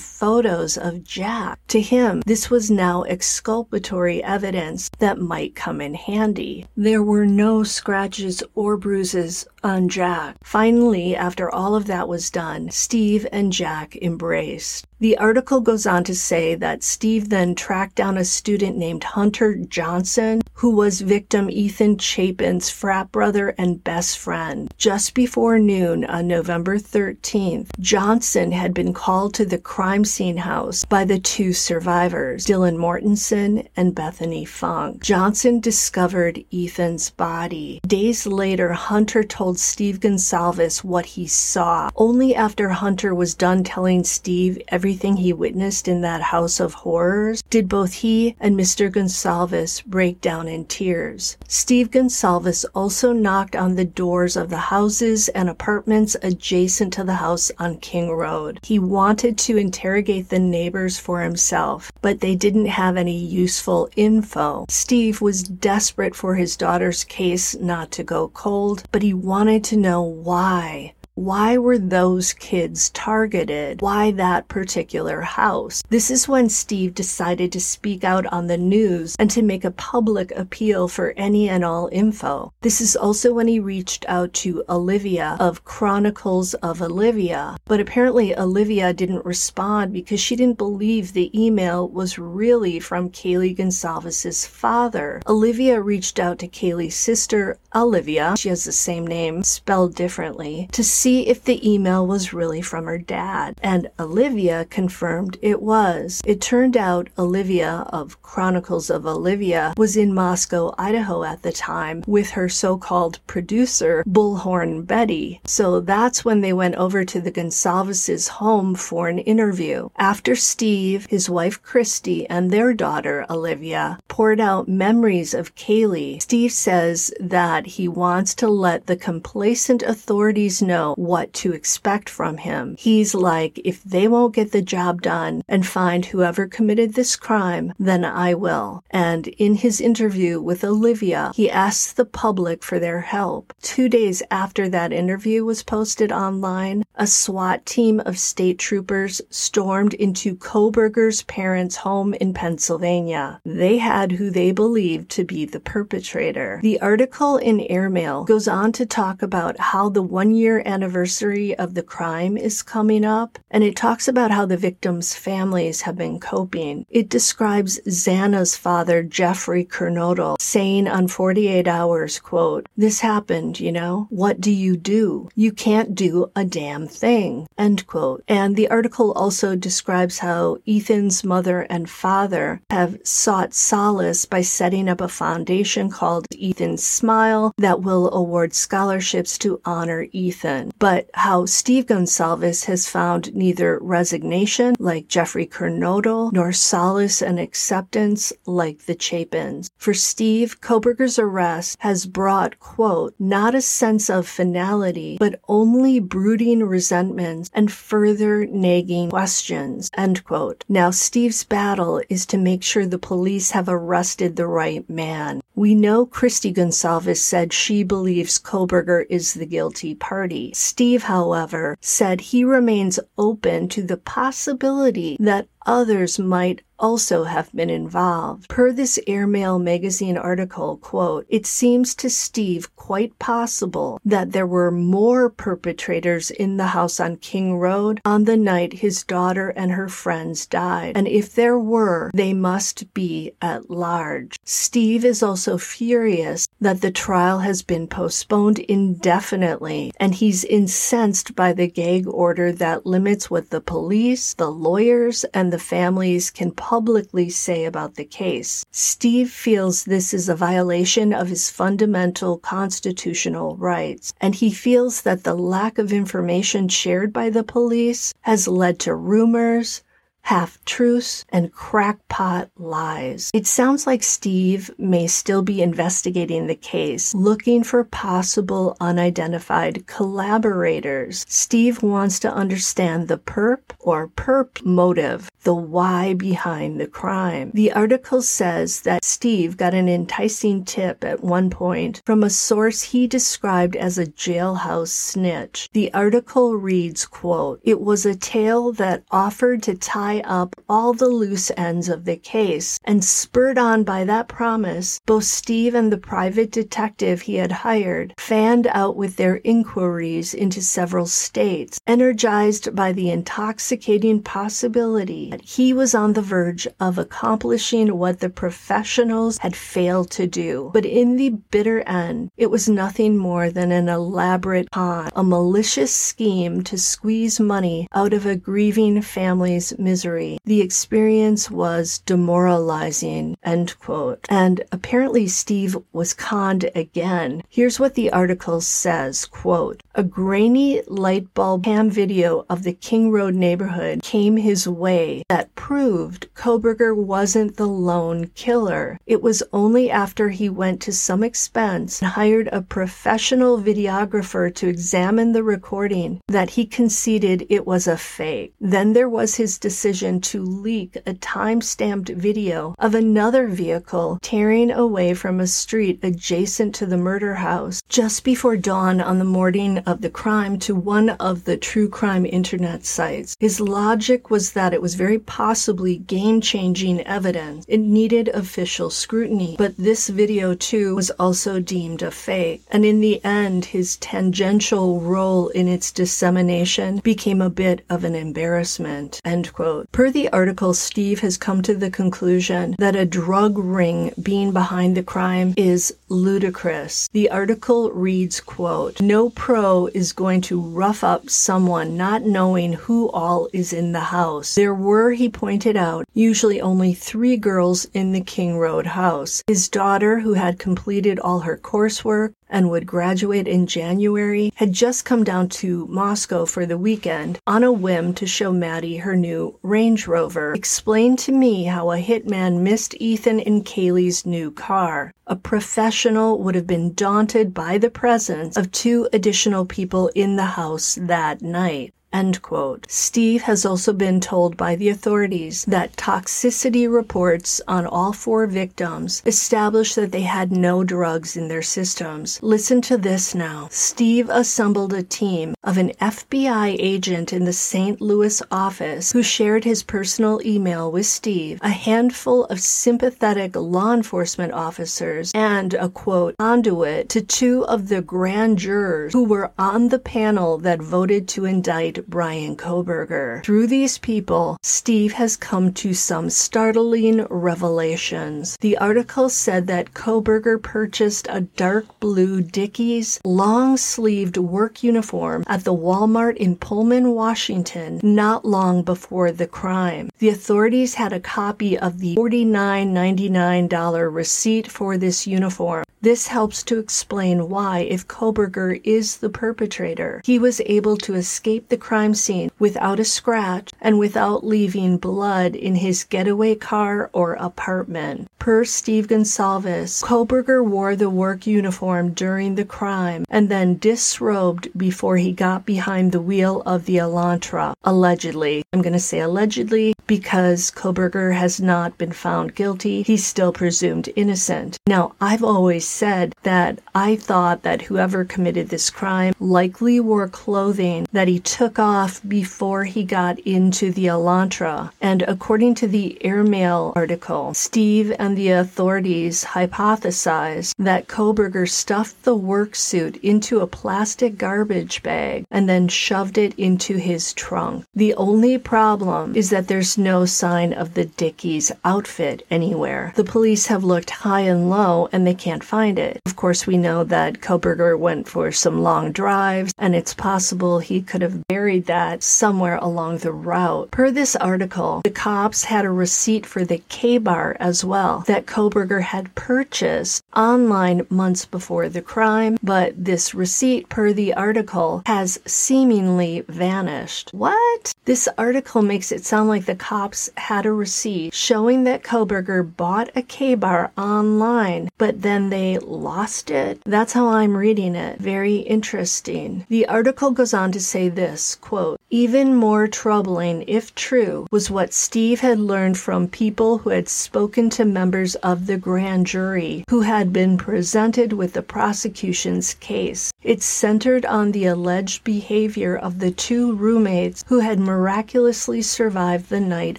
photos 0.00 0.78
of 0.78 1.02
Jack. 1.02 1.58
To 1.66 1.80
him, 1.80 2.22
this 2.26 2.48
was 2.48 2.70
now 2.70 3.02
exculpatory 3.02 4.22
evidence 4.22 4.88
that 5.00 5.18
might 5.18 5.56
come 5.56 5.80
in 5.80 5.94
handy. 5.94 6.66
There 6.76 7.02
were 7.02 7.26
no 7.26 7.64
scratches 7.64 8.40
or 8.54 8.83
bruises 8.84 9.46
on 9.64 9.88
Jack. 9.88 10.36
Finally, 10.44 11.16
after 11.16 11.52
all 11.52 11.74
of 11.74 11.86
that 11.86 12.06
was 12.06 12.30
done, 12.30 12.70
Steve 12.70 13.26
and 13.32 13.52
Jack 13.52 13.96
embraced. 14.02 14.86
The 15.00 15.18
article 15.18 15.60
goes 15.60 15.86
on 15.86 16.04
to 16.04 16.14
say 16.14 16.54
that 16.54 16.82
Steve 16.82 17.28
then 17.28 17.54
tracked 17.54 17.94
down 17.94 18.16
a 18.16 18.24
student 18.24 18.76
named 18.78 19.04
Hunter 19.04 19.54
Johnson, 19.54 20.40
who 20.54 20.70
was 20.70 21.00
victim 21.00 21.50
Ethan 21.50 21.98
Chapin's 21.98 22.70
frat 22.70 23.12
brother 23.12 23.54
and 23.58 23.84
best 23.84 24.18
friend. 24.18 24.72
Just 24.78 25.12
before 25.12 25.58
noon 25.58 26.04
on 26.06 26.26
November 26.26 26.78
13th, 26.78 27.68
Johnson 27.80 28.52
had 28.52 28.72
been 28.72 28.94
called 28.94 29.34
to 29.34 29.44
the 29.44 29.58
crime 29.58 30.04
scene 30.04 30.38
house 30.38 30.84
by 30.86 31.04
the 31.04 31.18
two 31.18 31.52
survivors, 31.52 32.46
Dylan 32.46 32.76
Mortensen 32.76 33.66
and 33.76 33.94
Bethany 33.94 34.44
Funk. 34.44 35.02
Johnson 35.02 35.60
discovered 35.60 36.42
Ethan's 36.52 37.10
body. 37.10 37.80
Days 37.86 38.26
later, 38.26 38.72
Hunter 38.72 39.22
told 39.22 39.53
Steve 39.58 40.00
Goncalves 40.00 40.82
what 40.82 41.06
he 41.06 41.26
saw. 41.26 41.90
Only 41.96 42.34
after 42.34 42.70
Hunter 42.70 43.14
was 43.14 43.34
done 43.34 43.64
telling 43.64 44.04
Steve 44.04 44.58
everything 44.68 45.04
everything 45.04 45.16
he 45.16 45.32
witnessed 45.32 45.86
in 45.86 46.00
that 46.00 46.22
house 46.22 46.60
of 46.60 46.72
horrors, 46.72 47.42
did 47.50 47.68
both 47.68 47.92
he 47.92 48.34
and 48.40 48.56
Mr. 48.56 48.90
Goncalves 48.90 49.84
break 49.84 50.20
down 50.20 50.48
in 50.48 50.64
tears. 50.64 51.36
Steve 51.46 51.90
Goncalves 51.90 52.64
also 52.74 53.12
knocked 53.12 53.54
on 53.54 53.74
the 53.74 53.84
doors 53.84 54.36
of 54.36 54.50
the 54.50 54.72
houses 54.72 55.28
and 55.30 55.48
apartments 55.48 56.16
adjacent 56.22 56.92
to 56.92 57.04
the 57.04 57.14
house 57.14 57.50
on 57.58 57.76
King 57.78 58.10
Road. 58.10 58.60
He 58.62 58.78
wanted 58.78 59.36
to 59.38 59.56
interrogate 59.56 60.28
the 60.30 60.38
neighbors 60.38 60.98
for 60.98 61.20
himself, 61.20 61.92
but 62.00 62.20
they 62.20 62.34
didn't 62.34 62.66
have 62.66 62.96
any 62.96 63.18
useful 63.18 63.88
info. 63.96 64.64
Steve 64.68 65.20
was 65.20 65.42
desperate 65.42 66.14
for 66.14 66.34
his 66.34 66.56
daughter's 66.56 67.04
case 67.04 67.54
not 67.56 67.90
to 67.90 68.02
go 68.02 68.28
cold, 68.28 68.84
but 68.90 69.02
he 69.02 69.12
wanted 69.12 69.43
to 69.44 69.76
know 69.76 70.02
why. 70.02 70.94
Why 71.16 71.56
were 71.58 71.78
those 71.78 72.32
kids 72.32 72.90
targeted? 72.90 73.80
Why 73.80 74.10
that 74.10 74.48
particular 74.48 75.20
house? 75.20 75.80
This 75.88 76.10
is 76.10 76.26
when 76.26 76.48
Steve 76.48 76.92
decided 76.92 77.52
to 77.52 77.60
speak 77.60 78.02
out 78.02 78.26
on 78.26 78.48
the 78.48 78.58
news 78.58 79.14
and 79.16 79.30
to 79.30 79.40
make 79.40 79.64
a 79.64 79.70
public 79.70 80.32
appeal 80.32 80.88
for 80.88 81.14
any 81.16 81.48
and 81.48 81.64
all 81.64 81.88
info. 81.92 82.52
This 82.62 82.80
is 82.80 82.96
also 82.96 83.32
when 83.32 83.46
he 83.46 83.60
reached 83.60 84.04
out 84.08 84.32
to 84.42 84.64
Olivia 84.68 85.36
of 85.38 85.64
Chronicles 85.64 86.54
of 86.54 86.82
Olivia, 86.82 87.58
but 87.64 87.78
apparently 87.78 88.36
Olivia 88.36 88.92
didn't 88.92 89.24
respond 89.24 89.92
because 89.92 90.20
she 90.20 90.34
didn't 90.34 90.58
believe 90.58 91.12
the 91.12 91.30
email 91.32 91.88
was 91.88 92.18
really 92.18 92.80
from 92.80 93.08
Kaylee 93.08 93.56
Goncalves' 93.56 94.48
father. 94.48 95.22
Olivia 95.28 95.80
reached 95.80 96.18
out 96.18 96.40
to 96.40 96.48
Kaylee's 96.48 96.96
sister, 96.96 97.56
Olivia, 97.72 98.34
she 98.36 98.48
has 98.48 98.64
the 98.64 98.72
same 98.72 99.06
name, 99.06 99.44
spelled 99.44 99.94
differently, 99.94 100.68
to 100.72 100.82
see 101.04 101.28
if 101.28 101.44
the 101.44 101.60
email 101.70 102.06
was 102.06 102.32
really 102.32 102.62
from 102.62 102.86
her 102.86 102.96
dad, 102.96 103.60
and 103.62 103.90
Olivia 104.00 104.64
confirmed 104.70 105.36
it 105.42 105.60
was. 105.60 106.22
It 106.24 106.40
turned 106.40 106.78
out 106.78 107.10
Olivia 107.18 107.86
of 107.90 108.22
Chronicles 108.22 108.88
of 108.88 109.04
Olivia 109.04 109.74
was 109.76 109.98
in 109.98 110.14
Moscow, 110.14 110.74
Idaho 110.78 111.22
at 111.22 111.42
the 111.42 111.52
time 111.52 112.02
with 112.06 112.30
her 112.30 112.48
so-called 112.48 113.20
producer, 113.26 114.02
Bullhorn 114.08 114.86
Betty. 114.86 115.42
So 115.44 115.80
that's 115.80 116.24
when 116.24 116.40
they 116.40 116.54
went 116.54 116.76
over 116.76 117.04
to 117.04 117.20
the 117.20 117.30
Goncalves' 117.30 118.28
home 118.40 118.74
for 118.74 119.08
an 119.08 119.18
interview. 119.18 119.90
After 119.98 120.34
Steve, 120.34 121.06
his 121.10 121.28
wife 121.28 121.62
Christy, 121.62 122.26
and 122.30 122.50
their 122.50 122.72
daughter 122.72 123.26
Olivia 123.28 123.98
poured 124.08 124.40
out 124.40 124.68
memories 124.68 125.34
of 125.34 125.54
Kaylee, 125.54 126.22
Steve 126.22 126.52
says 126.52 127.12
that 127.20 127.66
he 127.66 127.88
wants 127.88 128.34
to 128.36 128.48
let 128.48 128.86
the 128.86 128.96
complacent 128.96 129.82
authorities 129.82 130.62
know 130.62 130.93
what 130.96 131.32
to 131.34 131.52
expect 131.52 132.08
from 132.08 132.38
him. 132.38 132.76
He's 132.78 133.14
like, 133.14 133.60
if 133.64 133.82
they 133.82 134.08
won't 134.08 134.34
get 134.34 134.52
the 134.52 134.62
job 134.62 135.02
done 135.02 135.42
and 135.48 135.66
find 135.66 136.06
whoever 136.06 136.46
committed 136.46 136.94
this 136.94 137.16
crime, 137.16 137.72
then 137.78 138.04
I 138.04 138.34
will. 138.34 138.82
And 138.90 139.28
in 139.28 139.56
his 139.56 139.80
interview 139.80 140.40
with 140.40 140.64
Olivia, 140.64 141.32
he 141.34 141.50
asks 141.50 141.92
the 141.92 142.04
public 142.04 142.62
for 142.62 142.78
their 142.78 143.00
help. 143.00 143.52
Two 143.62 143.88
days 143.88 144.22
after 144.30 144.68
that 144.68 144.92
interview 144.92 145.44
was 145.44 145.62
posted 145.62 146.12
online, 146.12 146.84
a 146.94 147.06
SWAT 147.06 147.66
team 147.66 148.00
of 148.00 148.18
state 148.18 148.58
troopers 148.58 149.20
stormed 149.30 149.94
into 149.94 150.36
Kohberger's 150.36 151.22
parents' 151.22 151.76
home 151.76 152.14
in 152.14 152.32
Pennsylvania. 152.32 153.40
They 153.44 153.78
had 153.78 154.12
who 154.12 154.30
they 154.30 154.52
believed 154.52 155.10
to 155.10 155.24
be 155.24 155.44
the 155.44 155.60
perpetrator. 155.60 156.60
The 156.62 156.80
article 156.80 157.36
in 157.36 157.60
Airmail 157.60 158.24
goes 158.24 158.46
on 158.46 158.72
to 158.72 158.86
talk 158.86 159.22
about 159.22 159.58
how 159.58 159.88
the 159.88 160.02
one 160.02 160.34
year 160.34 160.62
anniversary 160.64 160.83
of 160.84 161.74
the 161.74 161.82
crime 161.82 162.36
is 162.36 162.62
coming 162.62 163.04
up, 163.04 163.38
and 163.50 163.64
it 163.64 163.74
talks 163.74 164.06
about 164.06 164.30
how 164.30 164.46
the 164.46 164.56
victims' 164.56 165.14
families 165.14 165.82
have 165.82 165.96
been 165.96 166.20
coping. 166.20 166.86
It 166.90 167.08
describes 167.08 167.80
Xana's 167.88 168.56
father, 168.56 169.02
Jeffrey 169.02 169.64
Kernodle, 169.64 170.40
saying 170.40 170.88
on 170.88 171.08
48 171.08 171.66
Hours, 171.66 172.18
quote, 172.18 172.66
This 172.76 173.00
happened, 173.00 173.60
you 173.60 173.72
know? 173.72 174.06
What 174.10 174.40
do 174.40 174.50
you 174.50 174.76
do? 174.76 175.28
You 175.34 175.52
can't 175.52 175.94
do 175.94 176.30
a 176.36 176.44
damn 176.44 176.86
thing, 176.86 177.46
end 177.56 177.86
quote. 177.86 178.22
And 178.28 178.56
the 178.56 178.68
article 178.68 179.12
also 179.12 179.56
describes 179.56 180.18
how 180.18 180.58
Ethan's 180.66 181.24
mother 181.24 181.62
and 181.70 181.88
father 181.88 182.60
have 182.70 182.98
sought 183.04 183.54
solace 183.54 184.24
by 184.24 184.42
setting 184.42 184.88
up 184.88 185.00
a 185.00 185.08
foundation 185.08 185.90
called 185.90 186.26
Ethan's 186.40 186.84
Smile 186.84 187.52
that 187.58 187.82
will 187.82 188.12
award 188.12 188.54
scholarships 188.54 189.38
to 189.38 189.60
honor 189.64 190.06
Ethan 190.12 190.72
but 190.78 191.08
how 191.14 191.46
Steve 191.46 191.86
Goncalves 191.86 192.64
has 192.66 192.88
found 192.88 193.34
neither 193.34 193.78
resignation, 193.80 194.74
like 194.78 195.08
Jeffrey 195.08 195.46
Kernodle, 195.46 196.32
nor 196.32 196.52
solace 196.52 197.22
and 197.22 197.38
acceptance, 197.38 198.32
like 198.46 198.86
the 198.86 198.94
Chapins. 198.94 199.70
For 199.76 199.94
Steve, 199.94 200.60
Kohberger's 200.60 201.18
arrest 201.18 201.76
has 201.80 202.06
brought, 202.06 202.58
quote, 202.58 203.14
not 203.18 203.54
a 203.54 203.60
sense 203.60 204.10
of 204.10 204.26
finality, 204.26 205.16
but 205.18 205.40
only 205.48 206.00
brooding 206.00 206.64
resentments 206.64 207.50
and 207.54 207.70
further 207.70 208.46
nagging 208.46 209.10
questions, 209.10 209.90
end 209.94 210.24
quote. 210.24 210.64
Now, 210.68 210.90
Steve's 210.90 211.44
battle 211.44 212.02
is 212.08 212.26
to 212.26 212.38
make 212.38 212.62
sure 212.62 212.86
the 212.86 212.98
police 212.98 213.52
have 213.52 213.68
arrested 213.68 214.36
the 214.36 214.46
right 214.46 214.88
man. 214.88 215.40
We 215.56 215.76
know 215.76 216.04
Christy 216.04 216.52
Goncalves 216.52 217.18
said 217.18 217.52
she 217.52 217.84
believes 217.84 218.40
Kohberger 218.40 219.06
is 219.08 219.34
the 219.34 219.46
guilty 219.46 219.94
party. 219.94 220.50
Steve, 220.52 221.04
however, 221.04 221.78
said 221.80 222.20
he 222.20 222.42
remains 222.42 222.98
open 223.16 223.68
to 223.68 223.82
the 223.84 223.96
possibility 223.96 225.16
that 225.20 225.46
others 225.66 226.18
might 226.18 226.62
also 226.78 227.24
have 227.24 227.50
been 227.54 227.70
involved. 227.70 228.48
Per 228.48 228.72
this 228.72 228.98
Airmail 229.06 229.58
magazine 229.58 230.18
article, 230.18 230.76
quote, 230.78 231.24
it 231.28 231.46
seems 231.46 231.94
to 231.94 232.10
Steve 232.10 232.74
quite 232.76 233.18
possible 233.18 234.00
that 234.04 234.32
there 234.32 234.46
were 234.46 234.70
more 234.70 235.30
perpetrators 235.30 236.30
in 236.30 236.56
the 236.56 236.66
house 236.66 237.00
on 237.00 237.16
King 237.16 237.56
Road 237.56 238.00
on 238.04 238.24
the 238.24 238.36
night 238.36 238.72
his 238.72 239.04
daughter 239.04 239.50
and 239.50 239.70
her 239.70 239.88
friends 239.88 240.46
died. 240.46 240.96
And 240.96 241.06
if 241.06 241.34
there 241.34 241.58
were, 241.58 242.10
they 242.12 242.34
must 242.34 242.92
be 242.92 243.32
at 243.40 243.70
large. 243.70 244.36
Steve 244.44 245.04
is 245.04 245.22
also 245.22 245.56
furious 245.56 246.46
that 246.60 246.80
the 246.80 246.90
trial 246.90 247.38
has 247.38 247.62
been 247.62 247.86
postponed 247.86 248.58
indefinitely, 248.58 249.92
and 249.98 250.14
he's 250.14 250.44
incensed 250.44 251.34
by 251.34 251.52
the 251.52 251.68
gag 251.68 252.06
order 252.08 252.52
that 252.52 252.84
limits 252.84 253.30
what 253.30 253.50
the 253.50 253.60
police, 253.60 254.34
the 254.34 254.50
lawyers, 254.50 255.24
and 255.32 255.52
the 255.54 255.60
families 255.60 256.32
can 256.32 256.50
publicly 256.50 257.30
say 257.30 257.64
about 257.64 257.94
the 257.94 258.04
case. 258.04 258.64
Steve 258.72 259.30
feels 259.30 259.84
this 259.84 260.12
is 260.12 260.28
a 260.28 260.34
violation 260.34 261.12
of 261.12 261.28
his 261.28 261.48
fundamental 261.48 262.38
constitutional 262.38 263.54
rights, 263.54 264.12
and 264.20 264.34
he 264.34 264.50
feels 264.50 265.02
that 265.02 265.22
the 265.22 265.36
lack 265.36 265.78
of 265.78 265.92
information 265.92 266.66
shared 266.66 267.12
by 267.12 267.30
the 267.30 267.44
police 267.44 268.12
has 268.22 268.48
led 268.48 268.80
to 268.80 268.96
rumors, 268.96 269.83
half 270.24 270.58
truths, 270.64 271.24
and 271.28 271.52
crackpot 271.52 272.48
lies. 272.56 273.30
It 273.34 273.46
sounds 273.46 273.86
like 273.86 274.02
Steve 274.02 274.70
may 274.78 275.06
still 275.06 275.42
be 275.42 275.60
investigating 275.60 276.46
the 276.46 276.54
case, 276.54 277.14
looking 277.14 277.62
for 277.62 277.84
possible 277.84 278.74
unidentified 278.80 279.86
collaborators. 279.86 281.26
Steve 281.28 281.82
wants 281.82 282.18
to 282.20 282.32
understand 282.32 283.08
the 283.08 283.18
perp 283.18 283.60
or 283.80 284.08
perp 284.08 284.64
motive, 284.64 285.30
the 285.42 285.54
why 285.54 286.14
behind 286.14 286.80
the 286.80 286.86
crime. 286.86 287.50
The 287.52 287.72
article 287.72 288.22
says 288.22 288.80
that 288.80 289.04
Steve 289.04 289.58
got 289.58 289.74
an 289.74 289.90
enticing 289.90 290.64
tip 290.64 291.04
at 291.04 291.22
one 291.22 291.50
point 291.50 292.00
from 292.06 292.22
a 292.22 292.30
source 292.30 292.80
he 292.80 293.06
described 293.06 293.76
as 293.76 293.98
a 293.98 294.06
jailhouse 294.06 294.88
snitch. 294.88 295.68
The 295.74 295.92
article 295.92 296.56
reads, 296.56 297.04
quote, 297.04 297.60
It 297.62 297.82
was 297.82 298.06
a 298.06 298.14
tale 298.14 298.72
that 298.72 299.04
offered 299.10 299.62
to 299.64 299.74
tie 299.74 300.13
up 300.22 300.54
all 300.68 300.92
the 300.92 301.08
loose 301.08 301.50
ends 301.56 301.88
of 301.88 302.04
the 302.04 302.16
case, 302.16 302.78
and 302.84 303.04
spurred 303.04 303.58
on 303.58 303.84
by 303.84 304.04
that 304.04 304.28
promise, 304.28 305.00
both 305.06 305.24
Steve 305.24 305.74
and 305.74 305.92
the 305.92 305.98
private 305.98 306.50
detective 306.50 307.22
he 307.22 307.36
had 307.36 307.52
hired 307.52 308.14
fanned 308.18 308.66
out 308.68 308.96
with 308.96 309.16
their 309.16 309.36
inquiries 309.44 310.34
into 310.34 310.62
several 310.62 311.06
states, 311.06 311.80
energized 311.86 312.74
by 312.74 312.92
the 312.92 313.10
intoxicating 313.10 314.22
possibility 314.22 315.30
that 315.30 315.42
he 315.42 315.72
was 315.72 315.94
on 315.94 316.12
the 316.12 316.22
verge 316.22 316.66
of 316.80 316.98
accomplishing 316.98 317.96
what 317.98 318.20
the 318.20 318.30
professionals 318.30 319.38
had 319.38 319.56
failed 319.56 320.10
to 320.10 320.26
do. 320.26 320.70
But 320.72 320.84
in 320.84 321.16
the 321.16 321.30
bitter 321.30 321.80
end, 321.82 322.30
it 322.36 322.50
was 322.50 322.68
nothing 322.68 323.16
more 323.16 323.50
than 323.50 323.72
an 323.72 323.88
elaborate 323.88 324.70
con, 324.70 325.10
a 325.14 325.24
malicious 325.24 325.94
scheme 325.94 326.62
to 326.64 326.78
squeeze 326.78 327.40
money 327.40 327.88
out 327.94 328.12
of 328.12 328.26
a 328.26 328.36
grieving 328.36 329.02
family's 329.02 329.76
misery. 329.78 330.03
The 330.04 330.60
experience 330.60 331.50
was 331.50 332.00
demoralizing, 332.04 333.38
end 333.42 333.78
quote. 333.78 334.26
And 334.28 334.62
apparently 334.70 335.26
Steve 335.28 335.78
was 335.92 336.12
conned 336.12 336.70
again. 336.74 337.42
Here's 337.48 337.80
what 337.80 337.94
the 337.94 338.12
article 338.12 338.60
says, 338.60 339.24
quote, 339.24 339.82
a 339.94 340.02
grainy 340.02 340.82
light 340.88 341.32
bulb 341.32 341.64
cam 341.64 341.88
video 341.88 342.44
of 342.50 342.64
the 342.64 342.74
King 342.74 343.12
Road 343.12 343.34
neighborhood 343.34 344.02
came 344.02 344.36
his 344.36 344.68
way 344.68 345.22
that 345.30 345.54
proved 345.54 346.28
Kohberger 346.34 346.94
wasn't 346.94 347.56
the 347.56 347.66
lone 347.66 348.26
killer. 348.34 348.98
It 349.06 349.22
was 349.22 349.42
only 349.52 349.90
after 349.90 350.28
he 350.28 350.50
went 350.50 350.82
to 350.82 350.92
some 350.92 351.22
expense 351.22 352.02
and 352.02 352.10
hired 352.10 352.48
a 352.52 352.60
professional 352.60 353.58
videographer 353.58 354.54
to 354.56 354.68
examine 354.68 355.32
the 355.32 355.42
recording 355.42 356.20
that 356.28 356.50
he 356.50 356.66
conceded 356.66 357.46
it 357.48 357.66
was 357.66 357.86
a 357.86 357.96
fake. 357.96 358.52
Then 358.60 358.92
there 358.92 359.08
was 359.08 359.36
his 359.36 359.58
decision 359.58 359.93
to 359.94 360.42
leak 360.42 360.96
a 361.06 361.14
time 361.14 361.60
stamped 361.60 362.08
video 362.08 362.74
of 362.80 362.94
another 362.94 363.46
vehicle 363.46 364.18
tearing 364.22 364.72
away 364.72 365.14
from 365.14 365.38
a 365.38 365.46
street 365.46 366.00
adjacent 366.02 366.74
to 366.74 366.84
the 366.84 366.96
murder 366.96 367.34
house 367.34 367.80
just 367.88 368.24
before 368.24 368.56
dawn 368.56 369.00
on 369.00 369.20
the 369.20 369.24
morning 369.24 369.78
of 369.86 370.00
the 370.00 370.10
crime 370.10 370.58
to 370.58 370.74
one 370.74 371.10
of 371.10 371.44
the 371.44 371.56
true 371.56 371.88
crime 371.88 372.26
internet 372.26 372.84
sites. 372.84 373.36
His 373.38 373.60
logic 373.60 374.30
was 374.30 374.52
that 374.52 374.74
it 374.74 374.82
was 374.82 374.96
very 374.96 375.20
possibly 375.20 375.98
game 375.98 376.40
changing 376.40 377.00
evidence. 377.06 377.64
It 377.68 377.78
needed 377.78 378.28
official 378.28 378.90
scrutiny, 378.90 379.54
but 379.56 379.76
this 379.76 380.08
video 380.08 380.54
too 380.54 380.96
was 380.96 381.10
also 381.12 381.60
deemed 381.60 382.02
a 382.02 382.10
fake. 382.10 382.62
And 382.72 382.84
in 382.84 383.00
the 383.00 383.24
end, 383.24 383.66
his 383.66 383.96
tangential 383.98 385.00
role 385.00 385.48
in 385.50 385.68
its 385.68 385.92
dissemination 385.92 386.98
became 386.98 387.40
a 387.40 387.50
bit 387.50 387.84
of 387.88 388.02
an 388.02 388.14
embarrassment. 388.14 389.20
End 389.24 389.52
quote. 389.52 389.83
Per 389.92 390.10
the 390.10 390.28
article, 390.30 390.74
Steve 390.74 391.20
has 391.20 391.36
come 391.36 391.62
to 391.62 391.74
the 391.74 391.90
conclusion 391.90 392.74
that 392.78 392.96
a 392.96 393.04
drug 393.04 393.58
ring 393.58 394.12
being 394.22 394.52
behind 394.52 394.96
the 394.96 395.02
crime 395.02 395.54
is 395.56 395.94
ludicrous. 396.08 397.08
The 397.12 397.30
article 397.30 397.90
reads, 397.90 398.40
quote, 398.40 399.00
No 399.00 399.30
pro 399.30 399.88
is 399.88 400.12
going 400.12 400.40
to 400.42 400.60
rough 400.60 401.04
up 401.04 401.30
someone 401.30 401.96
not 401.96 402.22
knowing 402.22 402.72
who 402.72 403.10
all 403.10 403.48
is 403.52 403.72
in 403.72 403.92
the 403.92 404.00
house. 404.00 404.54
There 404.54 404.74
were, 404.74 405.12
he 405.12 405.28
pointed 405.28 405.76
out, 405.76 406.06
usually 406.14 406.60
only 406.60 406.94
three 406.94 407.36
girls 407.36 407.86
in 407.94 408.12
the 408.12 408.20
King 408.20 408.58
Road 408.58 408.86
house. 408.86 409.42
His 409.46 409.68
daughter, 409.68 410.20
who 410.20 410.34
had 410.34 410.58
completed 410.58 411.18
all 411.18 411.40
her 411.40 411.56
coursework, 411.56 412.34
and 412.54 412.70
would 412.70 412.86
graduate 412.86 413.48
in 413.48 413.66
January, 413.66 414.52
had 414.54 414.72
just 414.72 415.04
come 415.04 415.24
down 415.24 415.48
to 415.48 415.86
Moscow 415.88 416.44
for 416.44 416.64
the 416.64 416.78
weekend 416.78 417.40
on 417.48 417.64
a 417.64 417.72
whim 417.72 418.14
to 418.14 418.26
show 418.26 418.52
Maddie 418.52 418.98
her 418.98 419.16
new 419.16 419.58
Range 419.62 420.06
Rover. 420.06 420.54
Explained 420.54 421.18
to 421.18 421.32
me 421.32 421.64
how 421.64 421.90
a 421.90 422.00
hitman 422.00 422.60
missed 422.60 422.94
Ethan 423.00 423.40
in 423.40 423.64
Kaylee's 423.64 424.24
new 424.24 424.52
car. 424.52 425.12
A 425.26 425.34
professional 425.34 426.38
would 426.38 426.54
have 426.54 426.66
been 426.66 426.94
daunted 426.94 427.52
by 427.52 427.76
the 427.76 427.90
presence 427.90 428.56
of 428.56 428.70
two 428.70 429.08
additional 429.12 429.64
people 429.64 430.08
in 430.14 430.36
the 430.36 430.44
house 430.44 430.96
that 431.00 431.42
night. 431.42 431.92
End 432.14 432.40
quote. 432.42 432.86
Steve 432.88 433.42
has 433.42 433.66
also 433.66 433.92
been 433.92 434.20
told 434.20 434.56
by 434.56 434.76
the 434.76 434.88
authorities 434.88 435.64
that 435.64 435.96
toxicity 435.96 436.88
reports 436.88 437.60
on 437.66 437.84
all 437.86 438.12
four 438.12 438.46
victims 438.46 439.20
established 439.26 439.96
that 439.96 440.12
they 440.12 440.20
had 440.20 440.52
no 440.52 440.84
drugs 440.84 441.36
in 441.36 441.48
their 441.48 441.60
systems. 441.60 442.38
Listen 442.40 442.80
to 442.82 442.96
this 442.96 443.34
now. 443.34 443.66
Steve 443.72 444.30
assembled 444.30 444.92
a 444.92 445.02
team 445.02 445.56
of 445.64 445.76
an 445.76 445.90
FBI 446.00 446.76
agent 446.78 447.32
in 447.32 447.46
the 447.46 447.52
St. 447.52 448.00
Louis 448.00 448.40
office 448.48 449.10
who 449.10 449.22
shared 449.24 449.64
his 449.64 449.82
personal 449.82 450.40
email 450.46 450.92
with 450.92 451.06
Steve, 451.06 451.58
a 451.62 451.70
handful 451.70 452.44
of 452.44 452.60
sympathetic 452.60 453.56
law 453.56 453.92
enforcement 453.92 454.52
officers, 454.52 455.32
and 455.34 455.74
a 455.74 455.88
quote 455.88 456.36
conduit 456.38 457.08
to 457.08 457.20
two 457.20 457.64
of 457.66 457.88
the 457.88 458.02
grand 458.02 458.58
jurors 458.58 459.12
who 459.12 459.24
were 459.24 459.50
on 459.58 459.88
the 459.88 459.98
panel 459.98 460.58
that 460.58 460.80
voted 460.80 461.26
to 461.26 461.44
indict 461.44 462.03
Bryan 462.08 462.56
Kohberger. 462.56 463.44
Through 463.44 463.66
these 463.66 463.98
people, 463.98 464.56
Steve 464.62 465.12
has 465.14 465.36
come 465.36 465.72
to 465.74 465.94
some 465.94 466.30
startling 466.30 467.26
revelations. 467.30 468.56
The 468.60 468.78
article 468.78 469.28
said 469.28 469.66
that 469.66 469.94
Kohberger 469.94 470.62
purchased 470.62 471.26
a 471.30 471.42
dark 471.42 472.00
blue 472.00 472.42
Dickies 472.42 473.20
long 473.24 473.76
sleeved 473.76 474.36
work 474.36 474.82
uniform 474.82 475.44
at 475.46 475.64
the 475.64 475.74
Walmart 475.74 476.36
in 476.36 476.56
Pullman, 476.56 477.12
Washington, 477.12 478.00
not 478.02 478.44
long 478.44 478.82
before 478.82 479.32
the 479.32 479.46
crime. 479.46 480.10
The 480.18 480.28
authorities 480.28 480.94
had 480.94 481.12
a 481.12 481.20
copy 481.20 481.78
of 481.78 482.00
the 482.00 482.16
$49.99 482.16 484.14
receipt 484.14 484.70
for 484.70 484.96
this 484.96 485.26
uniform. 485.26 485.84
This 486.04 486.26
helps 486.26 486.62
to 486.64 486.78
explain 486.78 487.48
why, 487.48 487.78
if 487.78 488.06
Kohberger 488.06 488.78
is 488.84 489.16
the 489.16 489.30
perpetrator, 489.30 490.20
he 490.22 490.38
was 490.38 490.60
able 490.66 490.98
to 490.98 491.14
escape 491.14 491.70
the 491.70 491.78
crime 491.78 492.12
scene 492.12 492.50
without 492.58 493.00
a 493.00 493.06
scratch 493.06 493.70
and 493.80 493.98
without 493.98 494.44
leaving 494.44 494.98
blood 494.98 495.56
in 495.56 495.76
his 495.76 496.04
getaway 496.04 496.56
car 496.56 497.08
or 497.14 497.32
apartment. 497.32 498.28
Per 498.38 498.66
Steve 498.66 499.06
Goncalves, 499.06 500.02
Kohberger 500.04 500.62
wore 500.62 500.94
the 500.94 501.08
work 501.08 501.46
uniform 501.46 502.10
during 502.12 502.56
the 502.56 502.66
crime 502.66 503.24
and 503.30 503.48
then 503.48 503.78
disrobed 503.78 504.68
before 504.76 505.16
he 505.16 505.32
got 505.32 505.64
behind 505.64 506.12
the 506.12 506.20
wheel 506.20 506.62
of 506.66 506.84
the 506.84 506.96
Elantra, 506.96 507.72
allegedly. 507.82 508.62
I'm 508.74 508.82
going 508.82 508.92
to 508.92 508.98
say 508.98 509.20
allegedly 509.20 509.94
because 510.06 510.70
Kohberger 510.70 511.34
has 511.34 511.58
not 511.58 511.96
been 511.96 512.12
found 512.12 512.54
guilty. 512.54 513.00
He's 513.00 513.24
still 513.24 513.50
presumed 513.50 514.10
innocent. 514.14 514.76
Now, 514.86 515.14
I've 515.22 515.42
always 515.42 515.93
said 515.94 516.34
that 516.42 516.80
I 516.92 517.14
thought 517.14 517.62
that 517.62 517.82
whoever 517.82 518.24
committed 518.24 518.68
this 518.68 518.90
crime 518.90 519.32
likely 519.38 520.00
wore 520.00 520.28
clothing 520.28 521.06
that 521.12 521.28
he 521.28 521.38
took 521.38 521.78
off 521.78 522.20
before 522.26 522.82
he 522.82 523.04
got 523.04 523.38
into 523.40 523.92
the 523.92 524.06
Elantra. 524.06 524.90
And 525.00 525.22
according 525.22 525.76
to 525.76 525.86
the 525.86 526.18
Airmail 526.24 526.92
article, 526.96 527.54
Steve 527.54 528.12
and 528.18 528.36
the 528.36 528.50
authorities 528.50 529.44
hypothesized 529.44 530.74
that 530.78 531.06
Kohberger 531.06 531.68
stuffed 531.68 532.24
the 532.24 532.34
work 532.34 532.74
suit 532.74 533.16
into 533.18 533.60
a 533.60 533.66
plastic 533.68 534.36
garbage 534.36 535.00
bag 535.02 535.44
and 535.48 535.68
then 535.68 535.86
shoved 535.86 536.38
it 536.38 536.54
into 536.58 536.96
his 536.96 537.32
trunk. 537.34 537.84
The 537.94 538.14
only 538.14 538.58
problem 538.58 539.36
is 539.36 539.50
that 539.50 539.68
there's 539.68 539.96
no 539.96 540.24
sign 540.24 540.72
of 540.72 540.94
the 540.94 541.04
Dickies 541.04 541.70
outfit 541.84 542.44
anywhere. 542.50 543.12
The 543.14 543.22
police 543.22 543.66
have 543.66 543.84
looked 543.84 544.10
high 544.10 544.40
and 544.40 544.68
low 544.68 545.08
and 545.12 545.24
they 545.24 545.34
can't 545.34 545.62
find 545.62 545.83
it. 545.84 546.20
Of 546.26 546.36
course, 546.36 546.66
we 546.66 546.76
know 546.76 547.04
that 547.04 547.40
Kohberger 547.40 547.98
went 547.98 548.28
for 548.28 548.50
some 548.52 548.82
long 548.82 549.12
drives, 549.12 549.72
and 549.78 549.94
it's 549.94 550.14
possible 550.14 550.78
he 550.78 551.00
could 551.00 551.22
have 551.22 551.46
buried 551.46 551.86
that 551.86 552.22
somewhere 552.22 552.76
along 552.76 553.18
the 553.18 553.32
route. 553.32 553.90
Per 553.90 554.10
this 554.10 554.36
article, 554.36 555.00
the 555.04 555.10
cops 555.10 555.64
had 555.64 555.84
a 555.84 555.90
receipt 555.90 556.46
for 556.46 556.64
the 556.64 556.82
Ka-Bar 556.88 557.56
as 557.60 557.84
well 557.84 558.24
that 558.26 558.46
Kohberger 558.46 559.02
had 559.02 559.34
purchased 559.34 560.22
online 560.34 561.06
months 561.10 561.44
before 561.44 561.88
the 561.88 562.02
crime, 562.02 562.58
but 562.62 562.92
this 562.96 563.34
receipt, 563.34 563.88
per 563.88 564.12
the 564.12 564.34
article, 564.34 565.02
has 565.06 565.38
seemingly 565.46 566.44
vanished. 566.48 567.30
What? 567.32 567.92
This 568.04 568.28
article 568.36 568.82
makes 568.82 569.12
it 569.12 569.24
sound 569.24 569.48
like 569.48 569.64
the 569.64 569.74
cops 569.74 570.30
had 570.36 570.66
a 570.66 570.72
receipt 570.72 571.34
showing 571.34 571.84
that 571.84 572.02
Kohberger 572.02 572.76
bought 572.76 573.10
a 573.16 573.22
Ka-Bar 573.22 573.92
online, 573.96 574.88
but 574.98 575.22
then 575.22 575.50
they 575.50 575.63
lost 575.72 576.50
it. 576.50 576.80
That's 576.84 577.12
how 577.12 577.28
I'm 577.28 577.56
reading 577.56 577.94
it. 577.94 578.18
Very 578.18 578.56
interesting. 578.56 579.66
The 579.68 579.86
article 579.86 580.30
goes 580.30 580.54
on 580.54 580.72
to 580.72 580.80
say 580.80 581.08
this 581.08 581.54
quote, 581.56 581.98
even 582.10 582.54
more 582.54 582.86
troubling, 582.86 583.64
if 583.66 583.94
true, 583.94 584.46
was 584.50 584.70
what 584.70 584.92
Steve 584.92 585.40
had 585.40 585.58
learned 585.58 585.98
from 585.98 586.28
people 586.28 586.78
who 586.78 586.90
had 586.90 587.08
spoken 587.08 587.70
to 587.70 587.84
members 587.84 588.34
of 588.36 588.66
the 588.66 588.76
grand 588.76 589.26
jury 589.26 589.84
who 589.88 590.02
had 590.02 590.32
been 590.32 590.56
presented 590.56 591.32
with 591.32 591.54
the 591.54 591.62
prosecution's 591.62 592.74
case. 592.74 593.32
It 593.42 593.62
centered 593.62 594.24
on 594.26 594.52
the 594.52 594.66
alleged 594.66 595.24
behavior 595.24 595.96
of 595.96 596.18
the 596.18 596.30
two 596.30 596.74
roommates 596.74 597.44
who 597.48 597.60
had 597.60 597.78
miraculously 597.78 598.82
survived 598.82 599.48
the 599.48 599.60
night 599.60 599.98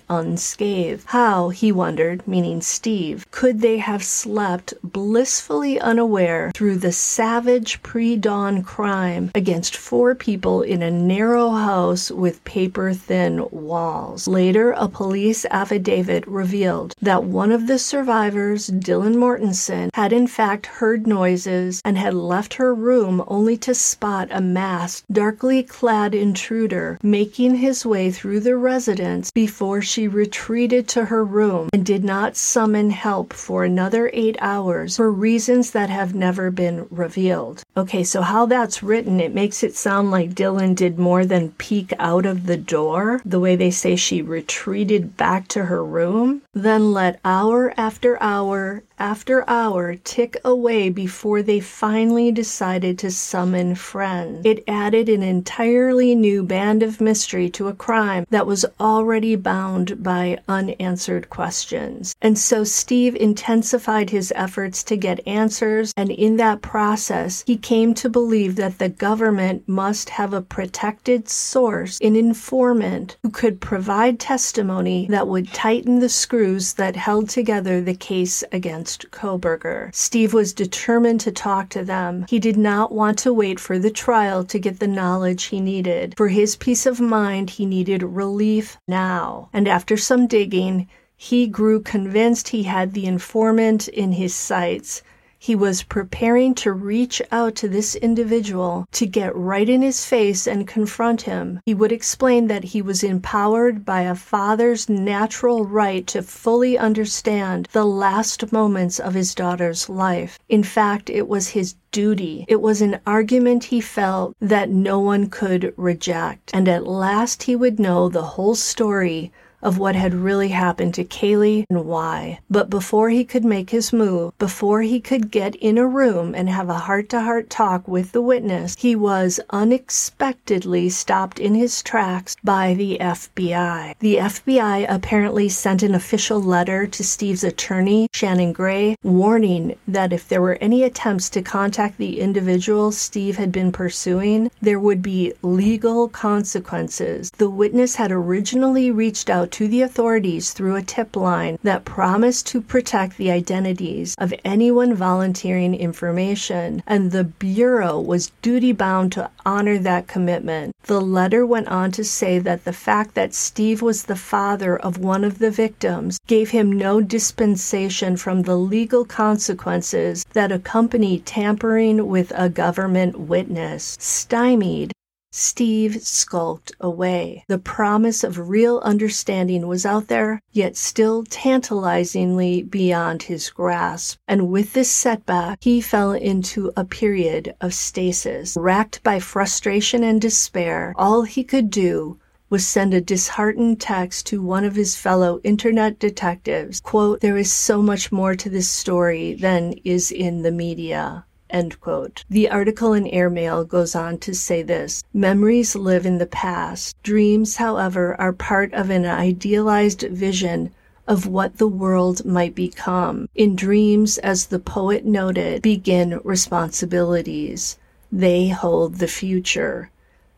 unscathed. 0.09 1.03
How, 1.07 1.49
he 1.49 1.71
wondered, 1.71 2.27
meaning 2.27 2.61
Steve, 2.61 3.25
could 3.31 3.61
they 3.61 3.77
have 3.77 4.03
slept 4.03 4.73
blissfully 4.83 5.54
unaware 5.63 6.51
through 6.53 6.75
the 6.75 6.91
savage 6.91 7.81
pre 7.81 8.17
dawn 8.17 8.61
crime 8.61 9.31
against 9.33 9.77
four 9.77 10.13
people 10.13 10.61
in 10.61 10.81
a 10.81 10.91
narrow 10.91 11.51
house 11.51 12.11
with 12.11 12.43
paper 12.43 12.91
thin 12.93 13.47
walls? 13.51 14.27
Later, 14.27 14.71
a 14.71 14.89
police 14.89 15.45
affidavit 15.49 16.27
revealed 16.27 16.93
that 17.01 17.23
one 17.23 17.53
of 17.53 17.67
the 17.67 17.79
survivors, 17.79 18.69
Dylan 18.69 19.15
Mortensen, 19.15 19.91
had 19.93 20.11
in 20.11 20.27
fact 20.27 20.65
heard 20.65 21.07
noises 21.07 21.81
and 21.85 21.97
had 21.97 22.13
left 22.13 22.55
her 22.55 22.75
room 22.75 23.23
only 23.27 23.55
to 23.57 23.73
spot 23.73 24.27
a 24.31 24.41
masked, 24.41 25.05
darkly 25.11 25.63
clad 25.63 26.13
intruder 26.13 26.99
making 27.01 27.55
his 27.55 27.85
way 27.85 28.11
through 28.11 28.41
the 28.41 28.57
residence 28.57 29.31
before 29.31 29.81
she 29.81 30.07
retreated 30.07 30.87
to 30.89 31.05
her 31.05 31.23
room 31.23 31.69
and 31.71 31.85
did 31.85 32.03
not 32.03 32.35
summon 32.35 32.89
help 32.89 33.31
for 33.31 33.63
another 33.63 34.09
eight 34.13 34.35
hours 34.41 34.97
for 34.97 35.09
reasons 35.09 35.44
that 35.45 35.89
have 35.89 36.15
never 36.15 36.49
been 36.51 36.87
revealed. 36.89 37.63
Okay, 37.77 38.03
so 38.03 38.21
how 38.21 38.45
that's 38.45 38.81
written, 38.81 39.19
it 39.19 39.33
makes 39.33 39.63
it 39.63 39.75
sound 39.75 40.11
like 40.11 40.33
Dylan 40.33 40.75
did 40.75 40.97
more 40.97 41.25
than 41.25 41.51
peek 41.51 41.93
out 41.99 42.25
of 42.25 42.45
the 42.45 42.57
door, 42.57 43.21
the 43.23 43.39
way 43.39 43.55
they 43.55 43.71
say 43.71 43.95
she 43.95 44.21
retreated 44.21 45.17
back 45.17 45.47
to 45.49 45.65
her 45.65 45.83
room, 45.83 46.41
then 46.53 46.91
let 46.93 47.19
hour 47.23 47.73
after 47.77 48.21
hour 48.21 48.83
after 48.97 49.47
hour 49.49 49.95
tick 49.95 50.37
away 50.45 50.89
before 50.89 51.41
they 51.41 51.59
finally 51.59 52.31
decided 52.31 52.97
to 52.97 53.11
summon 53.11 53.75
friends. 53.75 54.45
It 54.45 54.63
added 54.67 55.09
an 55.09 55.21
entirely 55.21 56.15
new 56.15 56.43
band 56.43 56.81
of 56.81 57.01
mystery 57.01 57.49
to 57.51 57.67
a 57.67 57.73
crime 57.73 58.25
that 58.29 58.47
was 58.47 58.65
already 58.79 59.35
bound 59.35 60.01
by 60.01 60.39
unanswered 60.47 61.29
questions. 61.29 62.15
And 62.21 62.37
so 62.37 62.63
Steve 62.63 63.15
intensified 63.15 64.11
his 64.11 64.31
efforts 64.35 64.81
to 64.83 64.95
get 64.95 65.27
answers, 65.35 65.93
and 65.97 66.09
in 66.09 66.37
that 66.37 66.61
process, 66.61 67.43
he 67.45 67.57
came 67.57 67.93
to 67.95 68.09
believe 68.09 68.55
that 68.55 68.79
the 68.79 68.89
government 68.89 69.67
must 69.67 70.09
have 70.09 70.33
a 70.33 70.41
protected 70.41 71.27
source, 71.29 71.99
an 72.01 72.15
informant 72.15 73.17
who 73.23 73.29
could 73.29 73.59
provide 73.59 74.19
testimony 74.19 75.07
that 75.09 75.27
would 75.27 75.53
tighten 75.53 75.99
the 75.99 76.09
screws 76.09 76.73
that 76.73 76.95
held 76.95 77.29
together 77.29 77.81
the 77.81 77.95
case 77.95 78.43
against 78.51 79.11
Kohberger. 79.11 79.93
Steve 79.93 80.33
was 80.33 80.53
determined 80.53 81.19
to 81.21 81.31
talk 81.31 81.69
to 81.69 81.83
them. 81.83 82.25
He 82.29 82.39
did 82.39 82.57
not 82.57 82.91
want 82.91 83.17
to 83.19 83.33
wait 83.33 83.59
for 83.59 83.77
the 83.77 83.91
trial 83.91 84.43
to 84.45 84.59
get 84.59 84.79
the 84.79 84.87
knowledge 84.87 85.45
he 85.45 85.59
needed. 85.59 86.13
For 86.17 86.29
his 86.29 86.55
peace 86.55 86.85
of 86.85 86.99
mind, 86.99 87.49
he 87.51 87.65
needed 87.65 88.03
relief 88.03 88.77
now. 88.87 89.49
And 89.53 89.67
after 89.67 89.97
some 89.97 90.27
digging, 90.27 90.87
he 91.17 91.47
grew 91.47 91.81
convinced 91.81 92.49
he 92.49 92.63
had 92.63 92.93
the 92.93 93.05
informant 93.05 93.87
in 93.87 94.11
his 94.11 94.35
sights 94.35 95.01
he 95.37 95.55
was 95.55 95.83
preparing 95.83 96.55
to 96.55 96.71
reach 96.71 97.21
out 97.31 97.55
to 97.55 97.67
this 97.67 97.95
individual 97.95 98.85
to 98.91 99.05
get 99.05 99.35
right 99.35 99.69
in 99.69 99.81
his 99.81 100.05
face 100.05 100.47
and 100.47 100.67
confront 100.67 101.21
him. 101.21 101.59
He 101.65 101.73
would 101.73 101.91
explain 101.91 102.47
that 102.47 102.63
he 102.63 102.81
was 102.81 103.03
empowered 103.03 103.85
by 103.85 104.01
a 104.01 104.15
father's 104.15 104.89
natural 104.89 105.65
right 105.65 106.07
to 106.07 106.21
fully 106.21 106.77
understand 106.77 107.67
the 107.71 107.85
last 107.85 108.51
moments 108.51 108.99
of 108.99 109.13
his 109.13 109.35
daughter's 109.35 109.89
life. 109.89 110.39
In 110.49 110.63
fact, 110.63 111.09
it 111.09 111.27
was 111.27 111.49
his 111.49 111.75
duty. 111.91 112.45
It 112.47 112.61
was 112.61 112.81
an 112.81 112.99
argument 113.05 113.65
he 113.65 113.79
felt 113.79 114.35
that 114.41 114.69
no 114.69 114.99
one 114.99 115.27
could 115.27 115.73
reject. 115.77 116.51
And 116.53 116.67
at 116.67 116.85
last 116.85 117.43
he 117.43 117.55
would 117.55 117.79
know 117.79 118.09
the 118.09 118.23
whole 118.23 118.55
story 118.55 119.31
of 119.65 119.79
what 119.79 119.95
had 119.95 120.13
really 120.13 120.49
happened 120.49 120.93
to 120.93 121.03
Kaylee 121.03 121.65
and 121.71 121.85
why. 121.85 122.39
But 122.51 122.69
before 122.69 123.09
he 123.09 123.25
could 123.25 123.43
make 123.43 123.71
his 123.71 123.91
move, 123.91 124.37
before 124.37 124.83
he 124.83 124.99
could 124.99 125.31
get 125.31 125.55
in 125.55 125.79
a 125.79 125.87
room 125.87 126.35
and 126.35 126.47
have 126.47 126.69
a 126.69 126.85
heart 126.85 127.09
to 127.09 127.21
heart 127.21 127.49
talk 127.49 127.87
with 127.87 128.11
the 128.11 128.21
witness, 128.21 128.75
he 128.77 128.95
was 128.95 129.39
unexpectedly 129.49 130.87
stopped 130.89 131.39
in 131.39 131.55
his 131.55 131.81
tracks 131.81 132.35
by 132.43 132.75
the 132.75 132.99
FBI. 133.01 133.95
The 133.99 134.17
FBI 134.17 134.85
apparently 134.87 135.49
sent 135.49 135.81
an 135.81 135.95
official 135.95 136.39
letter 136.39 136.85
to 136.85 137.03
Steve's 137.03 137.43
attorney, 137.43 138.07
Shannon 138.13 138.53
Gray, 138.53 138.95
warning 139.01 139.75
that 139.87 140.13
if 140.13 140.27
there 140.27 140.41
were 140.43 140.59
any 140.61 140.83
attempts 140.83 141.27
to 141.31 141.41
contact 141.41 141.97
the 141.97 142.19
individual 142.19 142.91
Steve 142.91 143.37
had 143.37 143.51
been 143.51 143.71
pursuing, 143.71 144.51
there 144.61 144.79
would 144.79 145.01
be 145.01 145.33
legal 145.41 146.07
consequences. 146.07 147.31
The 147.37 147.49
witness 147.49 147.95
had 147.95 148.11
originally 148.11 148.91
reached 148.91 149.27
out 149.27 149.49
to 149.55 149.69
the 149.69 149.81
authorities 149.81 150.51
through 150.51 150.75
a 150.75 150.81
tip 150.81 151.15
line 151.15 151.57
that 151.63 151.85
promised 151.85 152.45
to 152.45 152.59
protect 152.59 153.15
the 153.15 153.31
identities 153.31 154.13
of 154.17 154.33
anyone 154.43 154.93
volunteering 154.93 155.73
information, 155.73 156.83
and 156.85 157.11
the 157.11 157.23
Bureau 157.23 157.97
was 157.97 158.33
duty 158.41 158.73
bound 158.73 159.13
to 159.13 159.31
honor 159.45 159.77
that 159.77 160.07
commitment. 160.07 160.75
The 160.83 160.99
letter 160.99 161.45
went 161.45 161.69
on 161.69 161.91
to 161.93 162.03
say 162.03 162.37
that 162.39 162.65
the 162.65 162.73
fact 162.73 163.15
that 163.15 163.33
Steve 163.33 163.81
was 163.81 164.03
the 164.03 164.17
father 164.17 164.75
of 164.75 164.97
one 164.97 165.23
of 165.23 165.39
the 165.39 165.51
victims 165.51 166.19
gave 166.27 166.49
him 166.49 166.69
no 166.69 166.99
dispensation 166.99 168.17
from 168.17 168.41
the 168.41 168.57
legal 168.57 169.05
consequences 169.05 170.25
that 170.33 170.51
accompany 170.51 171.19
tampering 171.19 172.07
with 172.07 172.33
a 172.35 172.49
government 172.49 173.17
witness. 173.17 173.95
Stymied, 174.01 174.91
Steve 175.37 176.01
skulked 176.01 176.71
away. 176.79 177.43
The 177.49 177.57
promise 177.57 178.23
of 178.23 178.47
real 178.47 178.79
understanding 178.85 179.67
was 179.67 179.85
out 179.85 180.07
there, 180.07 180.41
yet 180.53 180.77
still 180.77 181.25
tantalizingly 181.25 182.63
beyond 182.63 183.23
his 183.23 183.49
grasp. 183.49 184.17
And 184.29 184.49
with 184.49 184.71
this 184.71 184.89
setback, 184.89 185.57
he 185.61 185.81
fell 185.81 186.13
into 186.13 186.71
a 186.77 186.85
period 186.85 187.53
of 187.59 187.73
stasis. 187.73 188.55
Racked 188.57 189.03
by 189.03 189.19
frustration 189.19 190.05
and 190.05 190.21
despair, 190.21 190.93
all 190.95 191.23
he 191.23 191.43
could 191.43 191.69
do 191.69 192.17
was 192.49 192.65
send 192.65 192.93
a 192.93 193.01
disheartened 193.01 193.81
text 193.81 194.27
to 194.27 194.41
one 194.41 194.63
of 194.63 194.75
his 194.75 194.95
fellow 194.95 195.41
internet 195.43 195.99
detectives. 195.99 196.79
Quote, 196.79 197.19
there 197.19 197.35
is 197.35 197.51
so 197.51 197.81
much 197.81 198.09
more 198.09 198.35
to 198.35 198.49
this 198.49 198.69
story 198.69 199.33
than 199.33 199.73
is 199.83 200.11
in 200.11 200.43
the 200.43 200.51
media. 200.53 201.25
End 201.55 201.79
quote. 201.79 202.25
The 202.29 202.49
article 202.49 202.91
in 202.91 203.07
Airmail 203.07 203.63
goes 203.63 203.95
on 203.95 204.17
to 204.17 204.35
say 204.35 204.61
this 204.61 205.05
Memories 205.13 205.73
live 205.73 206.05
in 206.05 206.17
the 206.17 206.25
past. 206.25 207.01
Dreams, 207.01 207.55
however, 207.55 208.13
are 208.19 208.33
part 208.33 208.73
of 208.73 208.89
an 208.89 209.05
idealized 209.05 210.01
vision 210.01 210.71
of 211.07 211.27
what 211.27 211.57
the 211.57 211.69
world 211.69 212.25
might 212.25 212.55
become. 212.55 213.29
In 213.35 213.55
dreams, 213.55 214.17
as 214.17 214.47
the 214.47 214.59
poet 214.59 215.05
noted, 215.05 215.61
begin 215.61 216.19
responsibilities. 216.25 217.77
They 218.11 218.49
hold 218.49 218.95
the 218.95 219.07
future. 219.07 219.91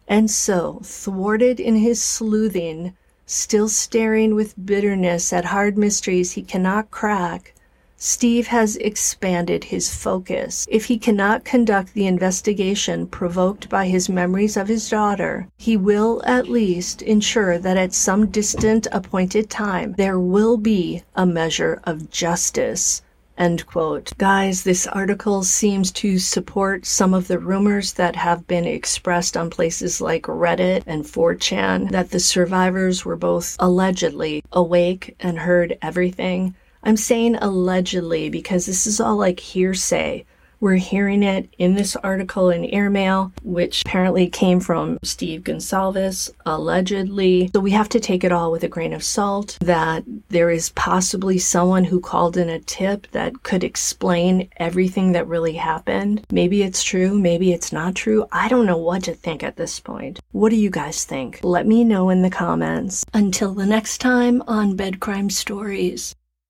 And 0.07 0.29
so, 0.29 0.81
thwarted 0.83 1.59
in 1.59 1.77
his 1.77 1.99
sleuthing, 1.99 2.93
still 3.25 3.69
staring 3.69 4.35
with 4.35 4.53
bitterness 4.63 5.33
at 5.33 5.45
hard 5.45 5.79
mysteries 5.79 6.33
he 6.33 6.43
cannot 6.43 6.91
crack, 6.91 7.55
Steve 7.99 8.45
has 8.47 8.75
expanded 8.75 9.63
his 9.63 9.93
focus. 9.93 10.67
If 10.69 10.85
he 10.85 10.99
cannot 10.99 11.43
conduct 11.43 11.93
the 11.93 12.05
investigation 12.05 13.07
provoked 13.07 13.69
by 13.69 13.87
his 13.87 14.07
memories 14.07 14.55
of 14.55 14.67
his 14.67 14.87
daughter, 14.87 15.47
he 15.57 15.75
will 15.75 16.21
at 16.23 16.47
least 16.47 17.01
ensure 17.01 17.57
that 17.57 17.75
at 17.75 17.95
some 17.95 18.27
distant 18.27 18.85
appointed 18.91 19.49
time 19.49 19.95
there 19.97 20.19
will 20.19 20.57
be 20.57 21.01
a 21.15 21.25
measure 21.25 21.81
of 21.85 22.11
justice 22.11 23.01
End 23.37 23.67
quote. 23.67 24.13
Guys, 24.17 24.63
this 24.63 24.87
article 24.87 25.43
seems 25.43 25.91
to 25.91 26.17
support 26.17 26.87
some 26.87 27.13
of 27.13 27.27
the 27.27 27.37
rumors 27.37 27.93
that 27.93 28.15
have 28.15 28.47
been 28.47 28.65
expressed 28.65 29.37
on 29.37 29.51
places 29.51 30.01
like 30.01 30.23
Reddit 30.23 30.81
and 30.87 31.03
4chan 31.03 31.91
that 31.91 32.09
the 32.09 32.19
survivors 32.19 33.05
were 33.05 33.15
both 33.15 33.55
allegedly 33.59 34.43
awake 34.51 35.15
and 35.19 35.37
heard 35.37 35.77
everything. 35.83 36.55
I'm 36.87 36.95
saying 36.95 37.35
allegedly 37.35 38.29
because 38.29 38.65
this 38.65 38.87
is 38.87 39.01
all 39.01 39.17
like 39.17 39.41
hearsay. 39.41 40.23
We're 40.61 40.75
hearing 40.75 41.21
it 41.21 41.53
in 41.59 41.75
this 41.75 41.97
article 41.97 42.49
in 42.49 42.63
Airmail, 42.63 43.33
which 43.43 43.83
apparently 43.85 44.27
came 44.29 44.61
from 44.61 44.97
Steve 45.03 45.41
Goncalves, 45.41 46.31
allegedly. 46.45 47.51
So 47.53 47.59
we 47.59 47.71
have 47.71 47.89
to 47.89 47.99
take 47.99 48.23
it 48.23 48.31
all 48.31 48.51
with 48.53 48.63
a 48.63 48.69
grain 48.69 48.93
of 48.93 49.03
salt 49.03 49.57
that 49.61 50.03
there 50.29 50.49
is 50.49 50.69
possibly 50.69 51.37
someone 51.37 51.83
who 51.83 51.99
called 51.99 52.37
in 52.37 52.49
a 52.49 52.59
tip 52.59 53.05
that 53.11 53.43
could 53.43 53.65
explain 53.65 54.49
everything 54.55 55.11
that 55.11 55.27
really 55.27 55.53
happened. 55.53 56.25
Maybe 56.31 56.63
it's 56.63 56.83
true, 56.83 57.15
maybe 57.19 57.51
it's 57.51 57.73
not 57.73 57.95
true. 57.95 58.25
I 58.31 58.47
don't 58.47 58.65
know 58.65 58.77
what 58.77 59.03
to 59.03 59.13
think 59.13 59.43
at 59.43 59.57
this 59.57 59.79
point. 59.79 60.19
What 60.31 60.49
do 60.49 60.55
you 60.55 60.69
guys 60.69 61.03
think? 61.03 61.41
Let 61.43 61.67
me 61.67 61.83
know 61.83 62.09
in 62.09 62.21
the 62.21 62.29
comments. 62.31 63.03
Until 63.13 63.53
the 63.53 63.65
next 63.65 63.99
time 63.99 64.41
on 64.47 64.77
Bed 64.77 65.01
Crime 65.01 65.29
Stories. 65.29 66.15